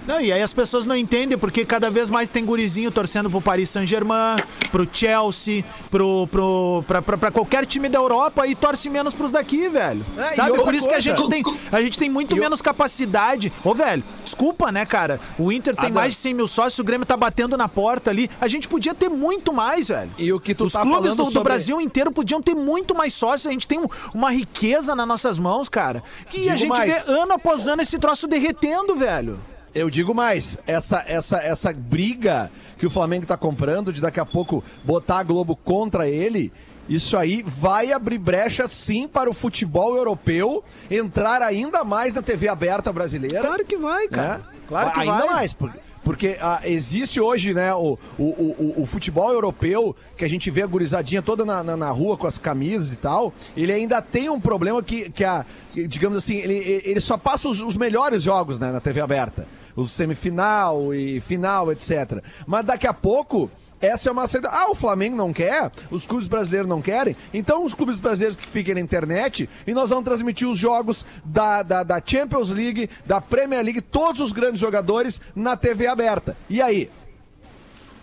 [0.08, 3.42] Não, e aí as pessoas não entendem porque cada vez mais tem gurizinho torcendo pro
[3.42, 4.36] Paris Saint-Germain,
[4.72, 9.32] pro Chelsea, pro, pro, pra, pra, pra qualquer time da Europa e torce menos pros
[9.32, 10.06] daqui, velho.
[10.18, 10.54] É, e Sabe?
[10.62, 13.52] Por isso que a coisa- gente tem, a gente tem muito menos capacidade.
[13.64, 15.20] Ô, velho, desculpa, né, cara?
[15.40, 18.30] O Inter tem mais de 100 mil sócios, o Grêmio tá batendo na porta ali.
[18.40, 20.12] A gente podia ter muito mais, velho.
[20.20, 22.94] E o que tu Os tá clubes do, do sobre- Brasil inteiro podiam ter muito
[22.94, 23.48] mais sócios.
[23.48, 26.04] A gente tem um- uma riqueza nas nossas mãos, cara.
[26.30, 27.06] Que a Digo gente mais.
[27.06, 29.40] vê ano após ano esse troço derretendo, velho.
[29.76, 34.26] Eu digo mais, essa, essa, essa briga que o Flamengo tá comprando de daqui a
[34.26, 36.50] pouco botar a Globo contra ele,
[36.88, 42.48] isso aí vai abrir brecha sim para o futebol europeu entrar ainda mais na TV
[42.48, 43.42] aberta brasileira.
[43.42, 44.38] Claro que vai, cara.
[44.38, 44.44] né?
[44.68, 45.28] Claro que ainda vai.
[45.36, 50.30] mais, porque, porque ah, existe hoje, né, o, o, o, o- futebol europeu, que a
[50.30, 53.74] gente vê a gurizadinha toda na, na, na rua com as camisas e tal, ele
[53.74, 57.76] ainda tem um problema que, que a, digamos assim, ele, ele só passa os, os
[57.76, 59.46] melhores jogos né, na TV aberta.
[59.76, 62.24] O semifinal e final, etc.
[62.48, 64.50] Mas daqui a pouco, essa é uma saída.
[64.50, 68.48] Ah, o Flamengo não quer, os clubes brasileiros não querem, então os clubes brasileiros que
[68.48, 73.20] fiquem na internet e nós vamos transmitir os jogos da, da, da Champions League, da
[73.20, 76.38] Premier League, todos os grandes jogadores na TV aberta.
[76.50, 76.90] E aí?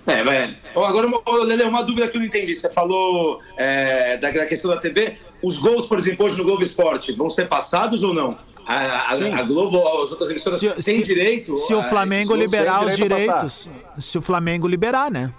[0.07, 0.57] É, velho.
[0.75, 1.09] Agora,
[1.45, 2.55] Lele, uma dúvida que eu não entendi.
[2.55, 5.17] Você falou é, da questão da TV.
[5.43, 8.37] Os gols, por exemplo, hoje no Globo Esporte, vão ser passados ou não?
[8.67, 11.57] A, a- a Globo, as outras emissoras, Se, têm se- direito?
[11.59, 13.69] Se o Flamengo liberar os direitos.
[14.01, 15.33] Se o Flamengo liberar, né?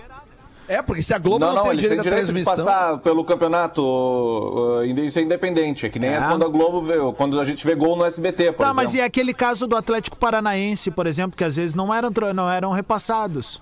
[0.67, 3.23] É, porque se a Globo Não, não, não, tem direito à direito de passar pelo
[3.25, 5.85] campeonato uh, isso é independente.
[5.85, 6.13] É que nem É.
[6.15, 8.75] é quando a Globo vê, quando a gente vê gol no SBT, por tá, exemplo.
[8.75, 12.49] mas e aquele caso do Atlético Paranaense, por exemplo, que às vezes não eram, não
[12.49, 13.61] eram repassados.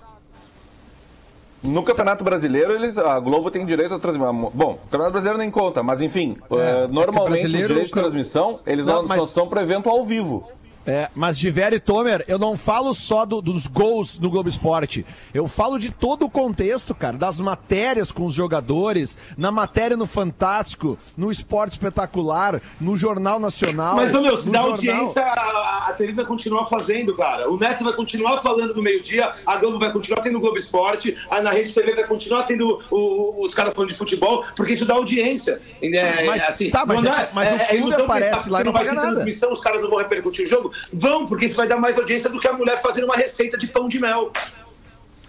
[1.62, 4.32] No Campeonato Brasileiro, eles, a Globo tem direito a transmitir.
[4.52, 8.58] Bom, o Campeonato Brasileiro nem conta, mas enfim, uh, normalmente brasileiro, o direito de transmissão,
[8.66, 10.44] eles Não, não, mas- só são para evento ao vivo.
[10.86, 14.48] É, mas de Vera e Tomer, eu não falo só do- dos gols no Globo
[14.48, 15.06] Esporte.
[15.32, 20.06] Eu falo de todo o contexto, cara, das matérias com os jogadores, na matéria no
[20.06, 23.94] Fantástico, no Esporte Espetacular, no Jornal Nacional.
[23.94, 24.72] Mas, ô meu, se dá jornal.
[24.72, 27.48] audiência, a, a TV vai continuar fazendo, cara.
[27.48, 31.16] O Neto vai continuar falando no meio-dia, a Globo vai continuar tendo o Globo Esporte,
[31.30, 34.72] a na Rede TV vai continuar tendo o- o- os caras falando de futebol, porque
[34.72, 35.60] isso dá audiência.
[35.80, 38.66] É, Mas- assim, tá, mas não é- mas o clube ilusão aparece lá e que
[38.66, 39.12] não vai paga ter nada.
[39.14, 40.71] transmissão, os caras não vão repercutir o jogo.
[40.92, 43.66] Vão, porque isso vai dar mais audiência do que a mulher fazendo uma receita de
[43.66, 44.32] pão de mel.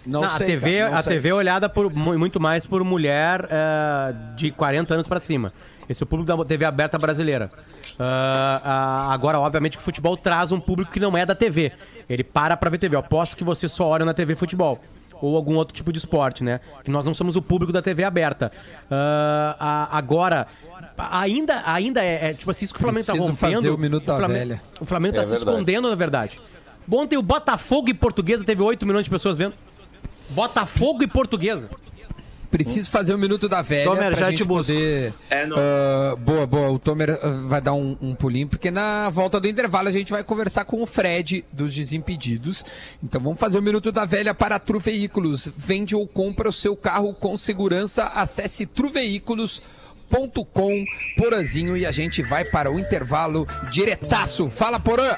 [0.05, 1.13] Não, Não, sei, a TV, cara, não a sei.
[1.13, 5.53] TV é olhada por, mu- muito mais por mulher eh, de 40 anos pra cima.
[5.87, 7.49] Esse é o público da TV aberta brasileira.
[7.97, 8.61] Ah,
[9.09, 11.71] ah, agora, obviamente, que o futebol traz um público que não é da TV.
[12.09, 12.95] Ele para pra ver TV.
[12.95, 14.81] Eu aposto que você só olha na TV futebol.
[15.25, 16.59] Ou algum outro tipo de esporte, né?
[16.83, 18.51] Que nós não somos o público da TV aberta.
[18.91, 20.47] A- agora,
[20.97, 23.55] ainda, ainda é, é, tipo assim, isso que o Flamengo tá Preciso rompendo.
[23.55, 24.61] fazer o Minuto da Flamengo, Velha.
[24.81, 25.49] O Flamengo tá É se verdade.
[25.51, 26.39] escondendo, na verdade.
[26.91, 29.53] Ontem o Botafogo e Portuguesa teve 8 milhões de pessoas vendo.
[30.31, 31.69] Botafogo e Portuguesa.
[32.53, 34.71] Preciso fazer o minuto da velha Tomer, já te busco.
[34.71, 35.11] poder...
[35.31, 35.47] É.
[35.55, 36.69] Ah, boa, boa.
[36.69, 40.11] O Tomer ah, vai dar um, um pulinho, porque na volta do intervalo a gente
[40.11, 42.63] vai conversar com o Fred dos Desimpedidos.
[43.03, 45.49] Então vamos fazer o minuto da velha para Tru Veículos.
[45.57, 48.03] Vende ou compra o seu carro com segurança.
[48.03, 50.85] Acesse truveículos.com,
[51.17, 54.51] Porazinho, e a gente vai para o intervalo diretaço.
[54.51, 55.17] Fala, Porã!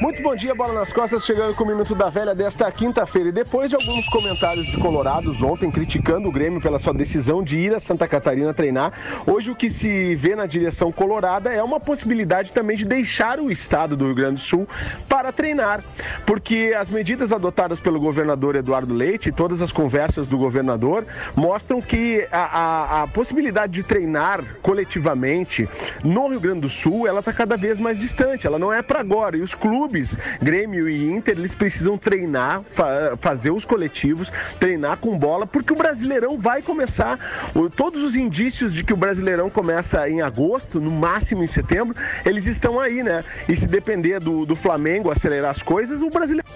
[0.00, 3.28] Muito bom dia, bola nas costas, chegando com o Minuto da Velha desta quinta-feira.
[3.28, 7.58] E depois de alguns comentários de colorados ontem criticando o Grêmio pela sua decisão de
[7.58, 8.94] ir a Santa Catarina treinar,
[9.26, 13.50] hoje o que se vê na direção colorada é uma possibilidade também de deixar o
[13.50, 14.66] estado do Rio Grande do Sul
[15.06, 15.84] para treinar.
[16.24, 21.82] Porque as medidas adotadas pelo governador Eduardo Leite e todas as conversas do governador mostram
[21.82, 25.68] que a, a, a possibilidade de treinar coletivamente
[26.02, 29.00] no Rio Grande do Sul ela está cada vez mais distante, ela não é para
[29.00, 29.36] agora.
[29.36, 35.46] E clubes, Grêmio e Inter, eles precisam treinar, fa fazer os coletivos, treinar com bola,
[35.46, 37.18] porque o Brasileirão vai começar.
[37.54, 41.94] O, todos os indícios de que o Brasileirão começa em agosto, no máximo em setembro,
[42.24, 43.24] eles estão aí, né?
[43.48, 46.50] E se depender do, do Flamengo acelerar as coisas, o Brasileirão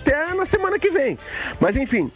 [0.00, 1.18] até na semana que vem.
[1.58, 2.10] Mas enfim,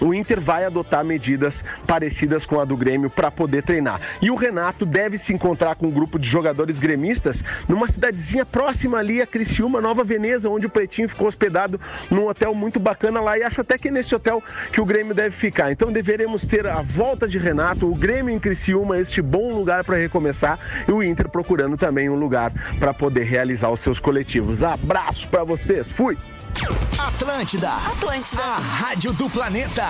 [0.00, 4.00] o Inter vai adotar medidas parecidas com a do Grêmio para poder treinar.
[4.20, 8.98] E o Renato deve se encontrar com um grupo de jogadores gremistas numa cidadezinha próxima
[8.98, 13.38] ali a Criciúma, Nova Veneza, onde o Pretinho ficou hospedado num hotel muito bacana lá
[13.38, 15.70] e acho até que é nesse hotel que o Grêmio deve ficar.
[15.70, 19.96] Então deveremos ter a volta de Renato, o Grêmio em Criciúma, este bom lugar para
[19.96, 24.62] recomeçar e o Inter procurando também um lugar para poder realizar os seus coletivos.
[24.62, 25.90] Abraço para vocês.
[25.90, 26.16] Fui.
[26.98, 27.70] Atlântida.
[27.70, 28.42] Atlântida.
[28.42, 29.89] A rádio do planeta.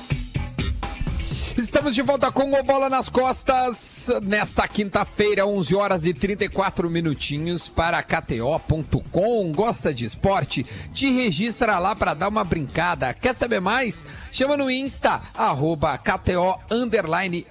[1.57, 7.67] Estamos de volta com o Bola nas Costas nesta quinta-feira, 11 horas e 34 minutinhos
[7.67, 9.51] para KTO.com.
[9.51, 10.65] Gosta de esporte?
[10.93, 13.13] Te registra lá para dar uma brincada.
[13.13, 14.05] Quer saber mais?
[14.31, 16.57] Chama no Insta, arroba KTO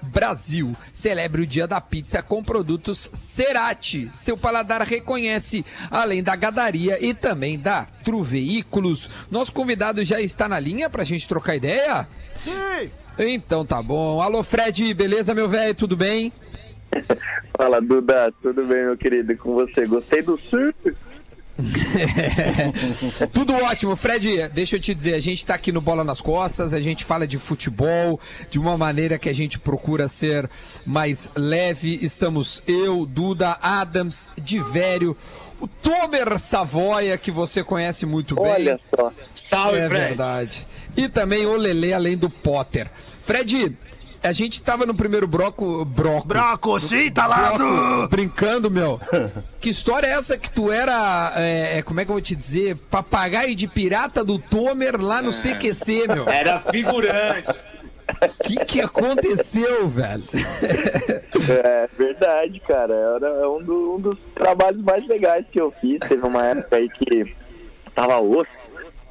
[0.02, 0.74] Brasil.
[0.92, 4.08] Celebre o dia da pizza com produtos Cerati.
[4.12, 9.10] Seu paladar reconhece, além da gadaria e também da Tru Veículos.
[9.30, 12.08] Nosso convidado já está na linha para a gente trocar ideia?
[12.34, 12.90] Sim!
[13.28, 14.22] Então tá bom.
[14.22, 15.74] Alô, Fred, beleza, meu velho?
[15.74, 16.32] Tudo bem?
[17.56, 19.32] Fala, Duda, tudo bem, meu querido?
[19.32, 19.86] E com você?
[19.86, 20.96] Gostei do surf?
[23.32, 24.48] Tudo ótimo, Fred.
[24.48, 27.26] Deixa eu te dizer, a gente tá aqui no Bola nas Costas, a gente fala
[27.26, 30.48] de futebol de uma maneira que a gente procura ser
[30.86, 31.98] mais leve.
[32.02, 35.16] Estamos eu, Duda, Adams, Divério,
[35.60, 38.44] o Tomer Savoia, que você conhece muito bem.
[38.44, 39.12] Olha só.
[39.34, 40.06] Salve, é Fred.
[40.06, 40.66] verdade.
[40.96, 42.90] E também o Lele, além do Potter.
[43.24, 43.76] Fred,
[44.22, 45.84] a gente tava no primeiro broco.
[45.84, 46.26] Broco.
[46.26, 49.00] Broco, sim, tá lá bloco, brincando, meu.
[49.60, 52.34] Que história é essa que tu era, é, é, como é que eu vou te
[52.34, 56.26] dizer, papagaio de pirata do Tomer lá no CQC, meu?
[56.26, 57.54] Era figurante.
[58.22, 60.22] O que, que aconteceu, velho?
[61.64, 62.94] É verdade, cara.
[62.94, 65.98] Era um, do- um dos trabalhos mais legais que eu fiz.
[66.00, 67.34] Teve uma época aí que
[67.94, 68.50] tava osso.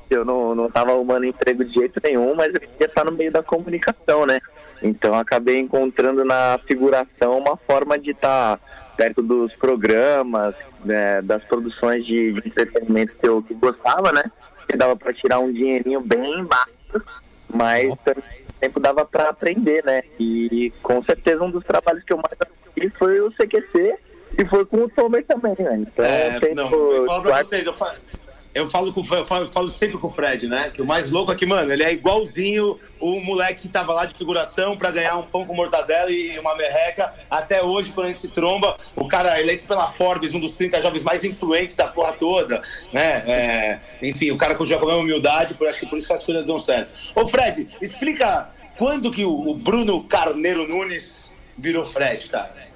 [0.09, 3.31] Eu não, não tava arrumando emprego de jeito nenhum, mas eu queria estar no meio
[3.31, 4.39] da comunicação, né?
[4.81, 8.59] Então acabei encontrando na figuração uma forma de estar
[8.97, 14.23] perto dos programas, né, das produções de, de entretenimento que eu que gostava, né?
[14.67, 17.05] Que dava para tirar um dinheirinho bem baixo,
[17.53, 18.23] mas também
[18.59, 20.01] tempo dava para aprender, né?
[20.19, 23.95] E com certeza um dos trabalhos que eu mais aprendi foi o CQC
[24.37, 25.77] e foi com o Tomer também, né?
[25.77, 27.97] Então, É, tento- não, eu falo pra vocês, eu falo,
[28.53, 30.71] eu falo, com, eu falo, eu falo sempre com o Fred, né?
[30.73, 34.05] Que o mais louco é que, mano, ele é igualzinho o moleque que tava lá
[34.05, 37.13] de figuração pra ganhar um pão com mortadela e uma merreca.
[37.29, 40.53] Até hoje, quando a gente se tromba, o cara é eleito pela Forbes, um dos
[40.53, 43.23] 30 jovens mais influentes da porra toda, né?
[43.27, 46.07] É, enfim, o cara que joga com a mesma humildade, por, acho que por isso
[46.07, 46.91] que as coisas dão certo.
[47.15, 52.69] Ô, Fred, explica quando que o, o Bruno Carneiro Nunes virou Fred, cara?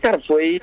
[0.00, 0.60] Cara, foi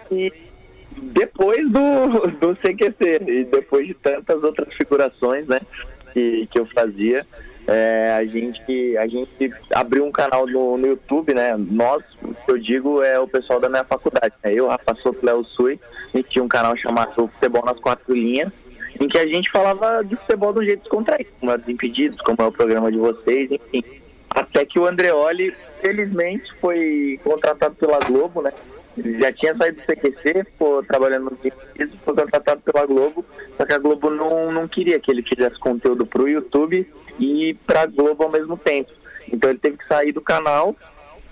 [0.98, 5.60] depois do, do CQC e depois de tantas outras figurações, né,
[6.14, 7.26] que, que eu fazia,
[7.68, 12.52] é, a, gente, a gente abriu um canal no, no YouTube, né, nós, o que
[12.52, 15.80] eu digo é o pessoal da minha faculdade, né, eu, Rafa Soto, Léo Sui,
[16.14, 18.52] a gente tinha um canal chamado Futebol nas Quatro Linhas,
[19.00, 22.38] em que a gente falava de futebol de um jeito descontraído, como é Desimpedidos, como
[22.42, 23.84] é o programa de vocês, enfim.
[24.30, 28.52] Até que o Andreoli, felizmente, foi contratado pela Globo, né?
[28.98, 33.24] Já tinha saído do CQC, ficou trabalhando no Desimpedidos, foi contratado pela Globo,
[33.58, 37.86] só que a Globo não, não queria que ele fizesse conteúdo pro YouTube e pra
[37.86, 38.92] Globo ao mesmo tempo.
[39.32, 40.76] Então ele teve que sair do canal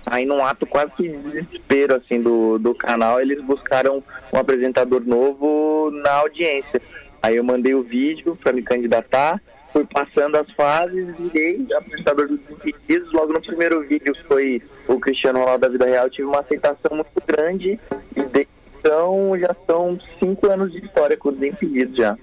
[0.09, 5.03] Aí num ato quase que de desespero assim do, do canal, eles buscaram um apresentador
[5.05, 6.81] novo na audiência.
[7.21, 9.41] Aí eu mandei o vídeo para me candidatar,
[9.77, 13.13] fui passando as fases, virei apresentador dos Desimpedidos.
[13.13, 16.95] Logo no primeiro vídeo que foi o Cristiano Ronaldo da vida real, tive uma aceitação
[16.95, 17.79] muito grande
[18.15, 18.47] e desde
[18.79, 22.17] então já são cinco anos de história com os Desimpedidos já.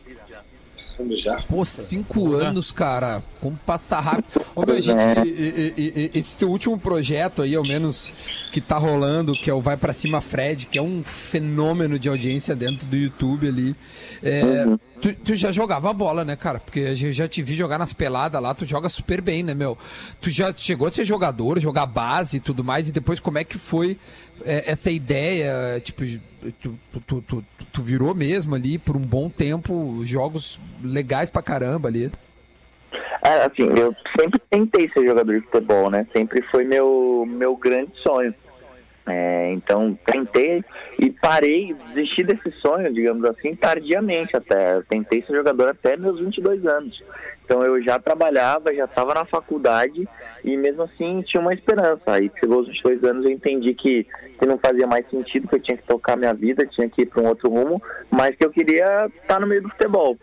[0.97, 1.36] Vamos já.
[1.49, 3.22] Pô, cinco anos, cara.
[3.40, 4.45] Como passa rápido.
[4.55, 5.22] Ô, meu, gente, É.
[5.26, 8.12] e- e- e- esse teu último projeto aí, ao menos,
[8.53, 12.09] que tá rolando, que é o Vai Pra Cima Fred, que é um fenômeno de
[12.09, 13.74] audiência dentro do YouTube ali.
[14.22, 14.64] É,
[15.01, 16.61] tu, tu já jogava bola, né, cara?
[16.61, 19.76] Porque eu já te vi jogar nas peladas lá, tu joga super bem, né, meu?
[20.20, 23.45] Tu já chegou a ser jogador, jogar base e tudo mais, e depois como é
[23.45, 23.99] que foi
[24.45, 25.80] é, essa ideia?
[25.84, 26.03] Tipo,
[26.61, 27.45] tu, tu, tu,
[27.75, 32.11] tu virou mesmo ali por um bom tempo jogos legais pra caramba ali.
[33.22, 36.07] É, assim, eu sempre tentei ser jogador de futebol, né?
[36.14, 38.33] Sempre foi meu, meu grande sonho.
[39.07, 40.64] É, então, tentei
[40.99, 44.77] e parei, desisti desse sonho, digamos assim, tardiamente até.
[44.77, 47.03] Eu tentei ser jogador até meus 22 anos.
[47.45, 50.09] Então, eu já trabalhava, já estava na faculdade
[50.42, 52.03] e mesmo assim tinha uma esperança.
[52.07, 54.07] Aí, chegou os 22 anos, eu entendi que,
[54.38, 57.07] que não fazia mais sentido, que eu tinha que tocar minha vida, tinha que ir
[57.07, 60.16] para um outro rumo, mas que eu queria estar no meio do futebol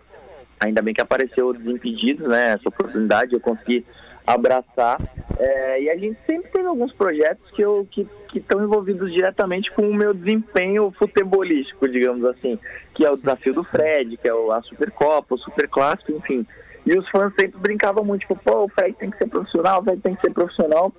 [0.62, 2.54] ainda bem que apareceu o Desimpedidos, né?
[2.54, 3.84] Essa oportunidade eu consegui
[4.26, 4.98] abraçar.
[5.40, 9.90] É, e a gente sempre teve alguns projetos que eu que estão envolvidos diretamente com
[9.90, 12.58] o meu desempenho futebolístico, digamos assim,
[12.94, 16.46] que é o desafio do Fred, que é o, a Supercopa, o Superclássico, enfim.
[16.86, 19.84] E os fãs sempre brincavam muito, tipo, pô, o Fred tem que ser profissional, o
[19.84, 20.92] Fred tem que ser profissional.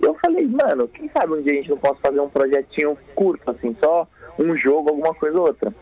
[0.00, 2.96] E eu falei, mano, quem sabe um dia a gente não possa fazer um projetinho
[3.14, 4.06] curto, assim, só
[4.38, 5.72] um jogo, alguma coisa ou outra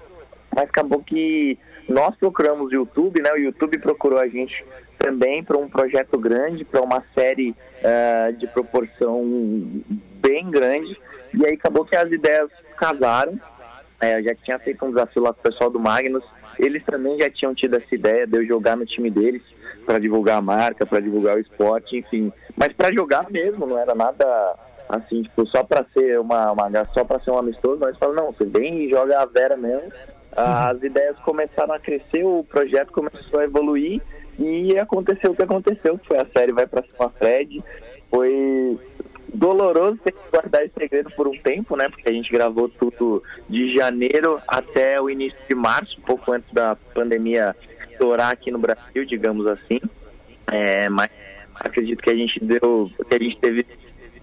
[0.56, 3.30] mas acabou que nós procuramos o YouTube, né?
[3.32, 4.64] O YouTube procurou a gente
[4.98, 9.22] também para um projeto grande, para uma série eh, de proporção
[10.22, 10.98] bem grande.
[11.34, 13.38] E aí acabou que as ideias casaram.
[14.00, 16.24] Eh, eu já tinha feito um desafio lá com o pessoal do Magnus.
[16.58, 19.42] Eles também já tinham tido essa ideia de eu jogar no time deles
[19.84, 22.32] para divulgar a marca, para divulgar o esporte, enfim.
[22.56, 24.56] Mas para jogar mesmo, não era nada
[24.88, 28.32] assim, tipo, só para ser uma, uma só para ser um amistoso, nós falamos, não,
[28.32, 29.90] você vem e joga a Vera mesmo.
[30.36, 34.02] As ideias começaram a crescer, o projeto começou a evoluir
[34.38, 37.62] e aconteceu o que aconteceu, foi a série Vai Pra Cima Fred.
[38.10, 38.78] Foi
[39.36, 41.88] doloroso ter que guardar esse segredo por um tempo, né?
[41.88, 46.52] Porque a gente gravou tudo de janeiro até o início de março, um pouco antes
[46.52, 47.54] da pandemia
[47.90, 49.80] estourar aqui no Brasil, digamos assim.
[50.50, 51.10] É, mas
[51.54, 53.66] acredito que a gente deu, que a gente teve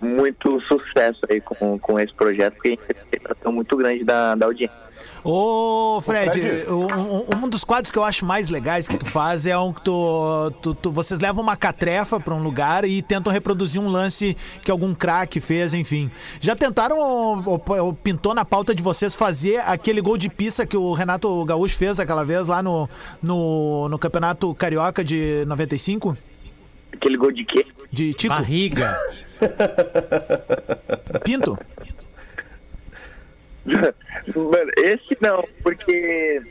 [0.02, 4.36] muito sucesso aí com, com esse projeto, porque a gente teve uma muito grande da,
[4.36, 4.84] da audiência.
[5.24, 6.70] Ô, Fred, Fred.
[6.70, 9.82] Um, um dos quadros que eu acho mais legais que tu faz é um que
[9.82, 14.36] tu, tu- tu- vocês levam uma catrefa pra um lugar e tentam reproduzir um lance
[14.62, 16.12] que algum craque fez, enfim.
[16.42, 20.66] Já tentaram, ou, ou- ou pintou na pauta de vocês fazer aquele gol de pista
[20.66, 22.90] que o Renato Gaúcho fez aquela vez lá no,
[23.22, 26.18] no, no Campeonato Carioca de 95?
[26.92, 27.66] Aquele gol de quê?
[27.92, 28.34] De Tico?
[28.34, 28.98] Barriga.
[31.24, 31.58] Pinto?
[34.36, 36.42] Mano, esse não, porque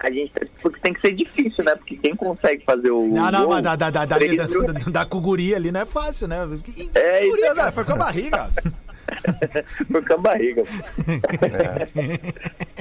[0.00, 0.32] a gente
[0.62, 1.74] porque tem que ser difícil, né?
[1.74, 4.90] Porque quem consegue fazer o Não, não, gol, mas da, da, da, da, da, da,
[4.90, 6.38] da cuguria ali não é fácil, né?
[6.94, 8.50] É, Guria, então, cara, foi com a barriga.
[9.90, 10.62] foi com a barriga.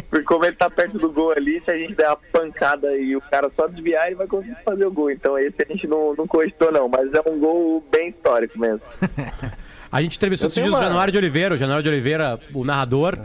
[0.10, 3.16] Porque como ele tá perto do gol ali, se a gente der uma pancada e
[3.16, 5.10] o cara só desviar, ele vai conseguir fazer o gol.
[5.10, 8.82] Então esse a gente não, não cogitou não, mas é um gol bem histórico mesmo.
[9.92, 13.18] A gente entrevistou esses dias o Januário de Oliveira, o Januário de Oliveira, o narrador,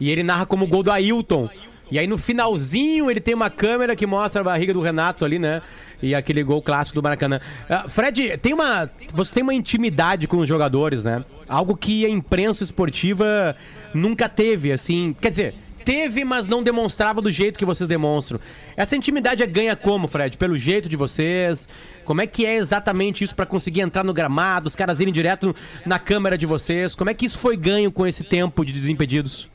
[0.00, 1.48] e ele narra como gol do Ailton.
[1.90, 5.38] E aí no finalzinho ele tem uma câmera que mostra a barriga do Renato ali,
[5.38, 5.62] né?
[6.00, 7.40] E aquele gol clássico do Maracanã.
[7.68, 8.88] Ah, Fred, tem uma.
[9.12, 11.24] Você tem uma intimidade com os jogadores, né?
[11.48, 13.56] Algo que a imprensa esportiva
[13.92, 15.16] nunca teve, assim.
[15.20, 18.38] Quer dizer, teve, mas não demonstrava do jeito que vocês demonstram.
[18.76, 20.36] Essa intimidade é ganha como, Fred?
[20.36, 21.68] Pelo jeito de vocês?
[22.04, 25.54] Como é que é exatamente isso pra conseguir entrar no gramado, os caras irem direto
[25.84, 26.94] na câmera de vocês?
[26.94, 29.48] Como é que isso foi ganho com esse tempo de desimpedidos?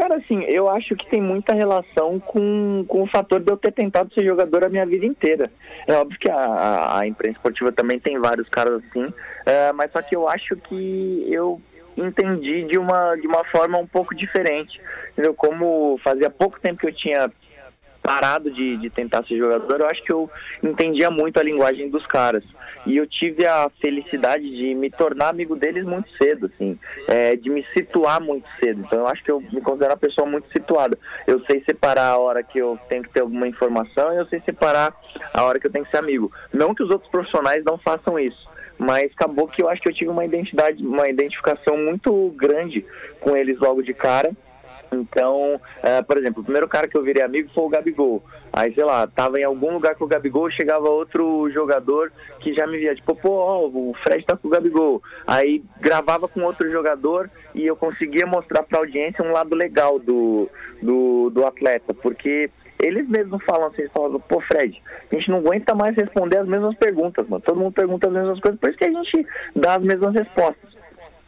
[0.00, 3.70] Cara, assim, eu acho que tem muita relação com, com o fator de eu ter
[3.70, 5.52] tentado ser jogador a minha vida inteira.
[5.86, 9.12] É óbvio que a, a, imprensa esportiva também tem vários caras assim,
[9.44, 11.60] é, mas só que eu acho que eu
[11.98, 14.80] entendi de uma, de uma forma um pouco diferente.
[15.12, 15.34] Entendeu?
[15.34, 17.30] Como fazia pouco tempo que eu tinha
[18.02, 20.30] parado de, de tentar ser jogador, eu acho que eu
[20.62, 22.42] entendia muito a linguagem dos caras.
[22.86, 27.50] E eu tive a felicidade de me tornar amigo deles muito cedo, assim, é, de
[27.50, 28.80] me situar muito cedo.
[28.80, 30.98] Então eu acho que eu me considero uma pessoa muito situada.
[31.26, 34.40] Eu sei separar a hora que eu tenho que ter alguma informação e eu sei
[34.40, 34.94] separar
[35.34, 36.32] a hora que eu tenho que ser amigo.
[36.52, 38.48] Não que os outros profissionais não façam isso.
[38.78, 42.84] Mas acabou que eu acho que eu tive uma identidade, uma identificação muito grande
[43.20, 44.32] com eles logo de cara.
[44.90, 48.22] Então, eh, por exemplo, o primeiro cara que eu virei amigo foi o Gabigol.
[48.52, 52.66] Aí, sei lá, tava em algum lugar com o Gabigol, chegava outro jogador que já
[52.66, 55.02] me via, tipo, pô, ó, o Fred tá com o Gabigol.
[55.26, 60.48] Aí gravava com outro jogador e eu conseguia mostrar pra audiência um lado legal do,
[60.82, 62.50] do, do atleta, porque
[62.82, 66.74] eles mesmos falam assim, falam, pô, Fred, a gente não aguenta mais responder as mesmas
[66.76, 67.42] perguntas, mano.
[67.42, 70.69] Todo mundo pergunta as mesmas coisas, por isso que a gente dá as mesmas respostas.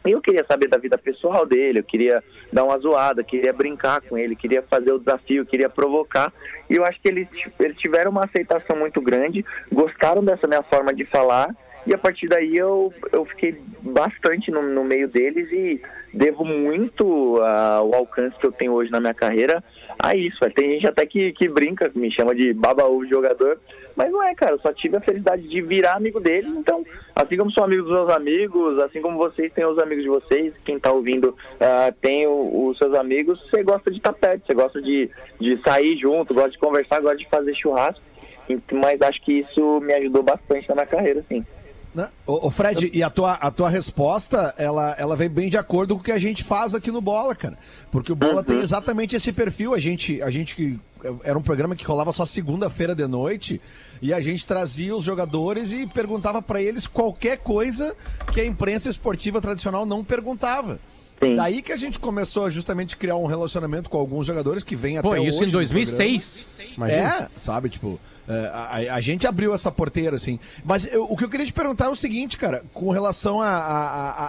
[0.05, 4.01] E eu queria saber da vida pessoal dele, eu queria dar uma zoada, queria brincar
[4.01, 6.31] com ele, queria fazer o desafio, queria provocar.
[6.69, 7.27] E eu acho que eles,
[7.59, 11.55] eles tiveram uma aceitação muito grande, gostaram dessa minha forma de falar.
[11.85, 15.81] E a partir daí eu, eu fiquei bastante no, no meio deles e
[16.13, 19.63] devo muito ao alcance que eu tenho hoje na minha carreira
[20.01, 20.37] a isso.
[20.39, 20.53] velho.
[20.53, 23.59] Tem gente até que, que brinca, me chama de babaú jogador,
[23.95, 24.53] mas não é, cara.
[24.53, 26.51] Eu só tive a felicidade de virar amigo deles.
[26.55, 26.85] Então,
[27.15, 30.53] assim como sou amigo dos meus amigos, assim como vocês têm os amigos de vocês,
[30.65, 34.81] quem tá ouvindo ah, tem os seus amigos, você gosta de estar perto, você gosta
[34.81, 35.09] de,
[35.39, 38.01] de sair junto, gosta de conversar, gosta de fazer churrasco.
[38.49, 41.45] Ent- Mas acho que isso me ajudou bastante na minha carreira, sim.
[41.93, 42.09] Né?
[42.25, 45.93] Ô, ô, Fred, e a tua, a tua resposta, ela, ela vem bem de acordo
[45.95, 47.57] com o que a gente faz aqui no Bola, cara.
[47.91, 49.75] Porque o Bola tem exatamente esse perfil.
[49.75, 50.79] A gente, a gente que
[51.23, 53.61] era um programa que rolava só segunda-feira de noite
[54.01, 57.95] e a gente trazia os jogadores e perguntava pra eles qualquer coisa
[58.31, 60.79] que a imprensa esportiva tradicional não perguntava.
[61.21, 61.35] Sim.
[61.35, 64.97] Daí que a gente começou a justamente criar um relacionamento com alguns jogadores que vêm
[64.97, 65.29] até Pô, hoje.
[65.29, 66.41] isso em no 2006.
[66.41, 66.73] programa.
[66.75, 67.29] Imagina.
[67.35, 70.39] É, sabe, tipo, a, a- a gente abriu essa porteira, assim.
[70.63, 73.49] Mas eu- o que eu queria te perguntar é o seguinte, cara, com relação a,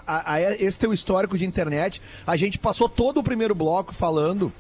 [0.07, 4.53] a- a- esse teu histórico de internet, a gente passou todo o primeiro bloco falando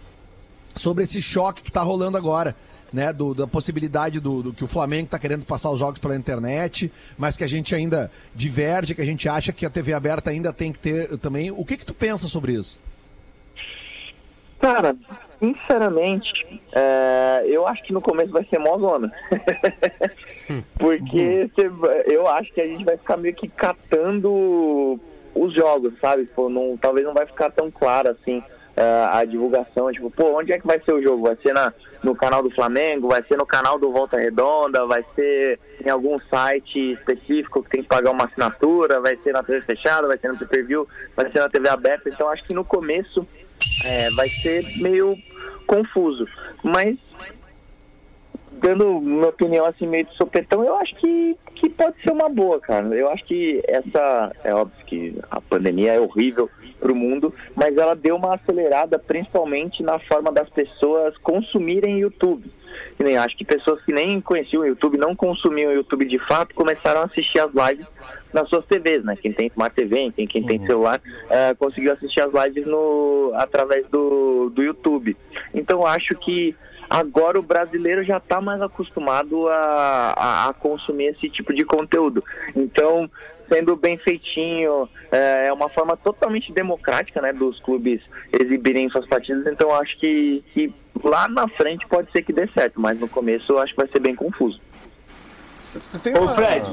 [0.74, 2.55] sobre esse choque que tá rolando agora.
[2.93, 6.14] Né, do- da possibilidade do, do que o Flamengo tá querendo passar os jogos pela
[6.14, 10.30] internet, mas que a gente ainda diverge, que a gente acha que a TV aberta
[10.30, 11.51] ainda tem que ter também.
[11.51, 12.78] O que que tu pensa sobre isso?
[14.64, 14.96] Cara,
[15.38, 16.32] sinceramente,
[16.72, 19.12] é, eu acho que no começo vai ser mó zona.
[20.80, 21.70] Porque cê
[22.06, 24.98] eu acho que a gente vai ficar meio que catando
[25.34, 26.24] os jogos, sabe?
[26.34, 28.42] Pô, não, talvez não vai ficar tão claro assim
[28.74, 29.92] é, a divulgação.
[29.92, 31.26] Tipo, pô, onde é que vai ser o jogo?
[31.26, 31.70] Vai ser na,
[32.02, 33.08] no canal do Flamengo?
[33.08, 34.86] Vai ser no canal do Volta Redonda?
[34.86, 38.98] Vai ser em algum site específico que tem que pagar uma assinatura?
[38.98, 40.08] Vai ser na TV fechada?
[40.08, 40.88] Vai ser no pay-per-view?
[41.14, 42.08] Vai ser na TV aberta?
[42.08, 43.28] Então acho que no começo
[43.85, 45.16] é, vai ser meio
[45.66, 46.26] confuso.
[46.62, 46.97] Mas,
[48.53, 52.61] dando minha opinião assim, meio de sopetão, eu acho que, que pode ser uma boa,
[52.61, 52.87] cara.
[52.95, 54.32] Eu acho que essa.
[54.43, 56.49] É óbvio que a pandemia é horrível
[56.80, 62.51] pro mundo, mas ela deu uma acelerada principalmente na forma das pessoas consumirem YouTube.
[62.97, 66.18] Que nem, acho que pessoas que nem conheciam o YouTube, não consumiam o YouTube de
[66.27, 67.87] fato, começaram a assistir as lives
[68.33, 69.14] nas suas TVs, né?
[69.20, 71.01] Quem tem Smart TV, quem, quem tem celular,
[71.31, 75.16] eh, conseguiu assistir as lives no, através do, do YouTube.
[75.55, 76.55] Então acho que
[76.89, 82.22] agora o brasileiro já está mais acostumado a, a, a consumir esse tipo de conteúdo.
[82.55, 83.11] Então,
[83.49, 88.01] sendo bem feitinho, é é uma forma totalmente democrática, né, dos clubes
[88.32, 89.47] exibirem suas partidas.
[89.47, 90.72] Então, acho que, que
[91.03, 94.01] lá na frente pode ser que dê certo, mas no começo acho que vai ser
[94.01, 94.61] bem confuso.
[96.20, 96.66] Ô, Fred,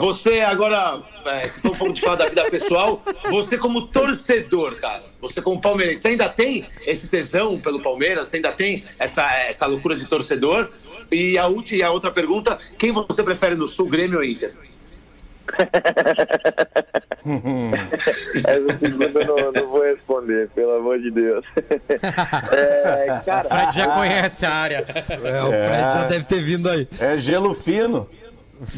[0.00, 4.76] você agora, é, você falou um pouco de falar da vida pessoal, você como torcedor,
[4.76, 8.28] cara, você como palmeirense, você ainda tem esse tesão pelo Palmeiras?
[8.28, 10.68] Você ainda tem essa, essa loucura de torcedor?
[11.10, 14.52] E a, última, e a outra pergunta, quem você prefere no Sul, Grêmio ou Inter?
[18.46, 21.44] Essa segunda eu não, não vou responder, pelo amor de Deus.
[22.52, 24.86] É, cara, O Fred já conhece a área.
[25.08, 26.88] É, o Fred já deve ter vindo aí.
[26.98, 28.08] É gelo fino.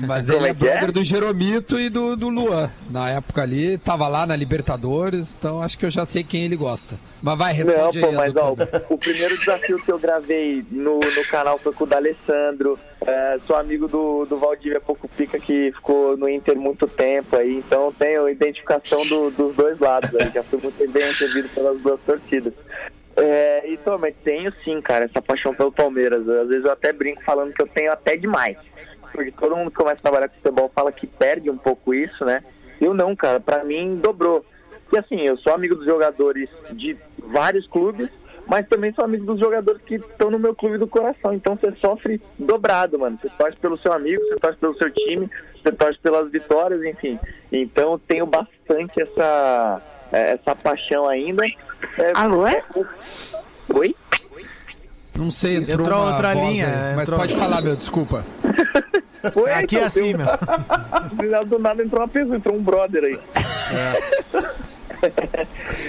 [0.07, 0.55] Mas Como ele é, é é?
[0.55, 2.71] brother do Jeromito e do, do Luan.
[2.91, 6.57] Na época ali, tava lá na Libertadores, então acho que eu já sei quem ele
[6.57, 6.97] gosta.
[7.23, 8.15] Mas vai, Não, responde pô, aí.
[8.15, 8.69] mas ó, Edu.
[8.89, 12.79] o primeiro desafio que eu gravei no, no canal foi com o D'Alessandro.
[13.07, 17.57] É, sou amigo do, do Valdívia Pouco Pica, que ficou no Inter muito tempo aí,
[17.57, 22.01] então tenho identificação do- dos dois lados aí, já fui muito bem recebido pelas duas
[22.01, 22.55] torcidas.
[23.17, 26.27] É, então, mas tenho sim, cara, essa paixão pelo Palmeiras.
[26.29, 28.57] Às vezes eu até brinco falando que eu tenho até demais.
[29.15, 32.25] Porque todo mundo que começa a trabalhar com futebol fala que perde um pouco isso,
[32.25, 32.43] né?
[32.81, 34.45] Eu não, cara, pra mim dobrou.
[34.93, 38.11] E assim, eu sou amigo dos jogadores de vários clubes,
[38.47, 41.33] mas também sou amigo dos jogadores que estão no meu clube do coração.
[41.33, 43.17] Então você sofre dobrado, mano.
[43.23, 45.31] Você torce pelo seu amigo, você torce pelo seu time,
[45.63, 47.19] você torce pelas vitórias, enfim.
[47.53, 49.81] Então eu tenho bastante essa,
[50.13, 51.45] eh, essa paixão ainda.
[51.99, 52.47] É, Alô?
[52.47, 52.63] é-
[53.73, 53.95] Oi?
[55.17, 56.97] Não sei, entrou, Entrou uma outra voz linha, aí.
[56.97, 58.25] Mas entrou- pode falar, meu, desculpa.
[59.33, 61.45] Foi, Aqui é então, assim, deu- meu.
[61.47, 63.19] Do nada entrou uma pessoa, entrou um brother aí.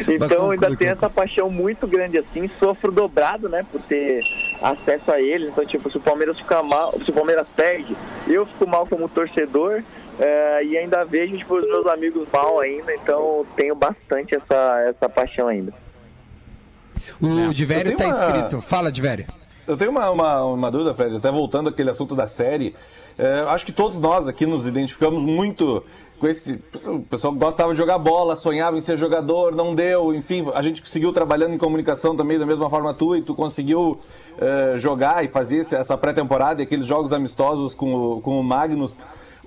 [0.01, 4.21] então Mas ainda conclui, tenho essa paixão muito grande assim, sofro dobrado, né, por ter
[4.61, 5.47] acesso a ele.
[5.47, 7.95] Então, tipo, se o Palmeiras ficar mal, se o Palmeiras perde,
[8.27, 9.83] eu fico mal como torcedor.
[10.19, 15.09] eh, e ainda vejo tipo, os meus amigos mal ainda, então tenho bastante essa, essa
[15.09, 15.73] paixão ainda.
[17.21, 18.61] O Eu Divério tá uma- inscrito.
[18.61, 19.25] Fala, Divério.
[19.67, 22.75] Eu tenho uma, uma, uma dúvida, Fred, até voltando àquele assunto da série.
[23.17, 25.83] É, acho que todos nós aqui nos identificamos muito
[26.19, 26.61] com esse.
[26.85, 30.87] O pessoal gostava de jogar bola, sonhava em ser jogador, não deu, enfim, a gente
[30.87, 33.97] seguiu trabalhando em comunicação também da mesma forma tu, e tu conseguiu
[34.37, 38.99] é, jogar e fazer essa pré-temporada e aqueles jogos amistosos com o, com o Magnus.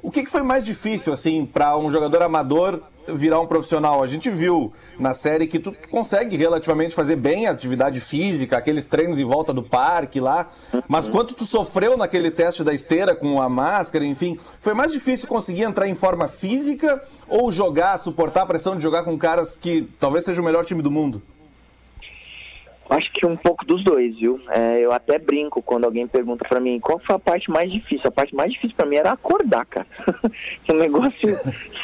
[0.03, 4.03] O que, que foi mais difícil, assim, para um jogador amador virar um profissional?
[4.03, 8.86] A gente viu na série que tu consegue relativamente fazer bem a atividade física, aqueles
[8.86, 10.49] treinos em volta do parque lá,
[10.86, 15.26] mas quanto tu sofreu naquele teste da esteira com a máscara, enfim, foi mais difícil
[15.26, 19.88] conseguir entrar em forma física ou jogar, suportar a pressão de jogar com caras que
[19.99, 21.20] talvez seja o melhor time do mundo?
[22.91, 24.41] Acho que um pouco dos dois, viu?
[24.49, 28.09] É, eu até brinco quando alguém pergunta pra mim qual foi a parte mais difícil.
[28.09, 29.86] A parte mais difícil pra mim era acordar, cara.
[30.70, 31.39] um negócio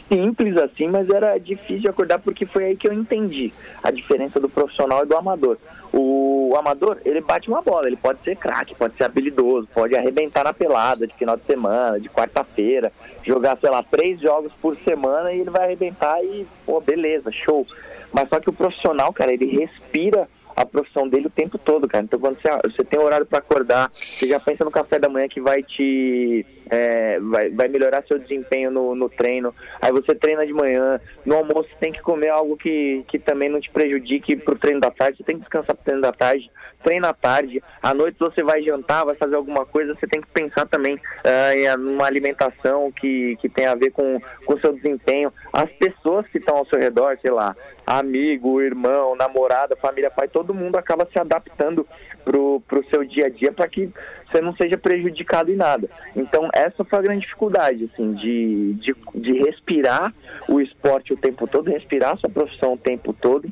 [0.08, 3.52] simples assim, mas era difícil acordar porque foi aí que eu entendi
[3.82, 5.58] a diferença do profissional e do amador.
[5.92, 9.94] O, o amador, ele bate uma bola, ele pode ser craque, pode ser habilidoso, pode
[9.94, 12.90] arrebentar na pelada de final de semana, de quarta-feira,
[13.22, 17.66] jogar, sei lá, três jogos por semana e ele vai arrebentar e, pô, beleza, show.
[18.10, 22.04] Mas só que o profissional, cara, ele respira a profissão dele o tempo todo, cara.
[22.04, 25.28] Então, quando você, você tem horário para acordar, você já pensa no café da manhã
[25.28, 26.46] que vai te.
[26.70, 29.54] É, vai, vai melhorar seu desempenho no, no treino.
[29.82, 31.00] Aí você treina de manhã.
[31.24, 34.90] No almoço, tem que comer algo que, que também não te prejudique pro treino da
[34.90, 35.18] tarde.
[35.18, 36.50] Você tem que descansar pro treino da tarde.
[36.84, 37.62] Treina à tarde.
[37.82, 39.94] À noite, você vai jantar, vai fazer alguma coisa.
[39.94, 44.20] Você tem que pensar também ah, em uma alimentação que, que tem a ver com
[44.46, 45.32] o seu desempenho.
[45.50, 47.56] As pessoas que estão ao seu redor, sei lá,
[47.86, 51.86] amigo, irmão, namorada, família, pai, todo mundo acaba se adaptando
[52.22, 53.90] pro, pro seu dia a dia para que
[54.30, 55.88] você não seja prejudicado em nada.
[56.14, 60.12] Então, essa foi a grande dificuldade, assim, de, de, de respirar
[60.48, 63.48] o esporte o tempo todo, respirar sua profissão o tempo todo.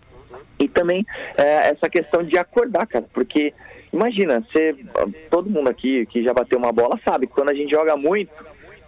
[0.63, 1.05] E também
[1.37, 3.53] é, essa questão de acordar, cara, porque
[3.93, 4.77] imagina, você,
[5.31, 8.31] todo mundo aqui que já bateu uma bola sabe que quando a gente joga muito,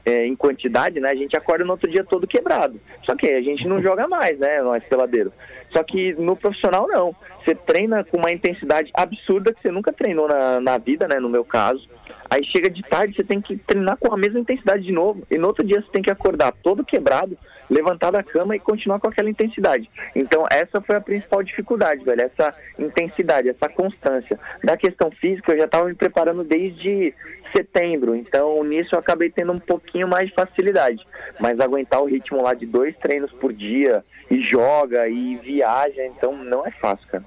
[0.05, 2.81] é, em quantidade, né, a gente acorda no outro dia todo quebrado.
[3.05, 5.33] Só que a gente não joga mais, né, nós peladeiros.
[5.75, 7.15] Só que no profissional não.
[7.45, 11.29] Você treina com uma intensidade absurda que você nunca treinou na, na vida, né, no
[11.29, 11.89] meu caso.
[12.31, 15.23] Aí chega de tarde, você tem que treinar com a mesma intensidade de novo.
[15.31, 17.37] E no outro dia você tem que acordar todo quebrado,
[17.69, 19.89] levantar da cama e continuar com aquela intensidade.
[20.15, 22.23] Então essa foi a principal dificuldade, velho.
[22.23, 24.39] Essa intensidade, essa constância.
[24.63, 27.15] Da questão física, eu já estava me preparando desde
[27.55, 28.17] setembro.
[28.17, 31.07] Então nisso eu acabei tendo um pouquinho mais de facilidade.
[31.39, 36.37] Mas aguentar o ritmo lá de dois treinos por dia, e joga, e viaja, então
[36.45, 37.25] não é fácil, cara.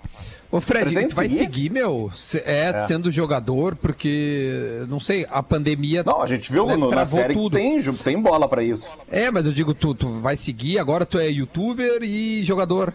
[0.50, 1.44] Ô Fred, tu vai seguir?
[1.44, 2.10] seguir, meu?
[2.14, 6.04] Se- É, sendo jogador, porque, não sei, a pandemia.
[6.04, 7.58] Não, a gente viu né, no, na série tudo.
[7.58, 8.90] tem, tem bola pra isso.
[9.10, 12.94] É, mas eu digo, tu, tu vai seguir, agora tu é youtuber e jogador.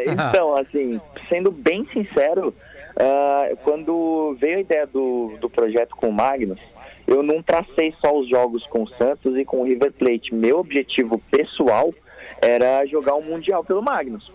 [0.08, 1.00] então, assim,
[1.30, 2.54] sendo bem sincero,
[3.00, 6.60] ah, quando veio a ideia do, do projeto com o Magnus,
[7.08, 10.34] eu não tracei só os jogos com o Santos e com o River Plate.
[10.34, 11.94] Meu objetivo pessoal
[12.42, 14.32] era jogar o Mundial pelo Magnus.